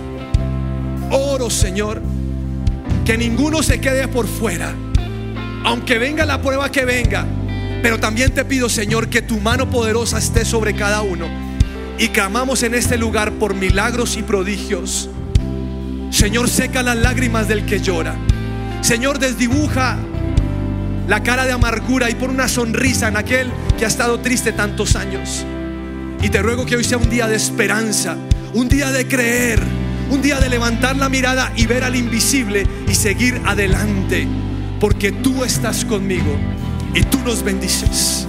Oro, 1.11 1.51
Señor, 1.51 2.01
que 3.05 3.19
ninguno 3.19 3.63
se 3.63 3.81
quede 3.81 4.09
por 4.09 4.27
fuera. 4.27 4.75
Aunque 5.63 5.99
venga 5.99 6.25
la 6.25 6.41
prueba 6.41 6.73
que 6.73 6.87
venga, 6.87 7.27
pero 7.83 8.01
también 8.01 8.33
te 8.33 8.47
pido, 8.47 8.71
Señor, 8.71 9.09
que 9.09 9.21
tu 9.21 9.39
mano 9.39 9.69
poderosa 9.69 10.17
esté 10.17 10.47
sobre 10.47 10.75
cada 10.75 11.03
uno. 11.03 11.29
Y 11.99 12.09
clamamos 12.09 12.63
en 12.63 12.75
este 12.75 12.97
lugar 12.97 13.33
por 13.33 13.55
milagros 13.55 14.17
y 14.17 14.23
prodigios. 14.23 15.11
Señor, 16.11 16.49
seca 16.49 16.83
las 16.83 16.97
lágrimas 16.97 17.47
del 17.47 17.67
que 17.67 17.81
llora. 17.81 18.17
Señor, 18.81 19.19
desdibuja 19.19 19.99
la 21.11 21.25
cara 21.25 21.45
de 21.45 21.51
amargura 21.51 22.09
y 22.09 22.15
pon 22.15 22.31
una 22.31 22.47
sonrisa 22.47 23.09
en 23.09 23.17
aquel 23.17 23.51
que 23.77 23.85
ha 23.85 23.89
estado 23.89 24.21
triste 24.21 24.53
tantos 24.53 24.95
años. 24.95 25.45
Y 26.23 26.29
te 26.29 26.41
ruego 26.41 26.65
que 26.65 26.77
hoy 26.77 26.85
sea 26.85 26.99
un 26.99 27.11
día 27.11 27.27
de 27.27 27.35
esperanza, 27.35 28.17
un 28.55 28.69
día 28.69 28.93
de 28.93 29.09
creer, 29.09 29.59
un 30.09 30.23
día 30.23 30.39
de 30.39 30.49
levantar 30.49 30.95
la 30.95 31.09
mirada 31.09 31.53
y 31.57 31.67
ver 31.67 31.83
al 31.83 31.97
invisible 31.97 32.65
y 32.89 32.95
seguir 32.95 33.41
adelante, 33.45 34.29
porque 34.79 35.11
tú 35.11 35.43
estás 35.43 35.85
conmigo 35.85 36.39
y 36.95 37.03
tú 37.03 37.19
nos 37.25 37.43
bendices. 37.43 38.29